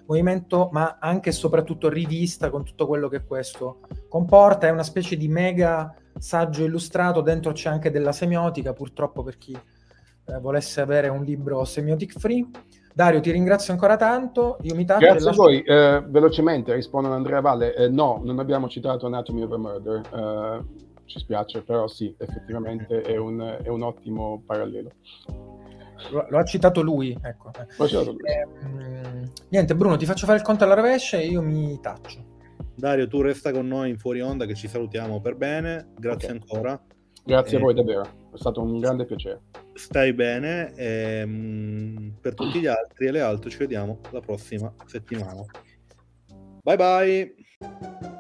[0.06, 4.68] movimento ma anche e soprattutto rivista con tutto quello che questo comporta.
[4.68, 7.22] È una specie di mega saggio illustrato.
[7.22, 12.48] Dentro c'è anche della semiotica purtroppo per chi eh, volesse avere un libro semiotic free
[12.94, 14.57] Dario, ti ringrazio ancora tanto.
[14.61, 15.06] Io mi taccio.
[15.06, 15.61] Grazie a voi.
[15.61, 17.74] Eh, velocemente rispondo ad Andrea Valle.
[17.76, 20.02] Eh, no, non abbiamo citato Anatomy of a Murder.
[20.14, 24.91] Eh, ci spiace, però sì, effettivamente è un, è un ottimo parallelo.
[26.11, 27.52] Lo, lo, ha citato lui, ecco.
[27.88, 28.22] Citato lui.
[28.30, 28.48] Eh,
[29.49, 32.38] niente, Bruno, ti faccio fare il conto alla rovescia e io mi taccio.
[32.76, 35.94] Dario, tu resta con noi in fuori onda che ci salutiamo per bene.
[35.98, 36.40] Grazie okay.
[36.40, 36.82] ancora.
[37.26, 39.41] Grazie a voi davvero, è stato un grande piacere.
[39.73, 44.73] Stai bene, e, ehm, per tutti gli altri e le altre ci vediamo la prossima
[44.85, 45.43] settimana.
[46.64, 48.19] Bye bye!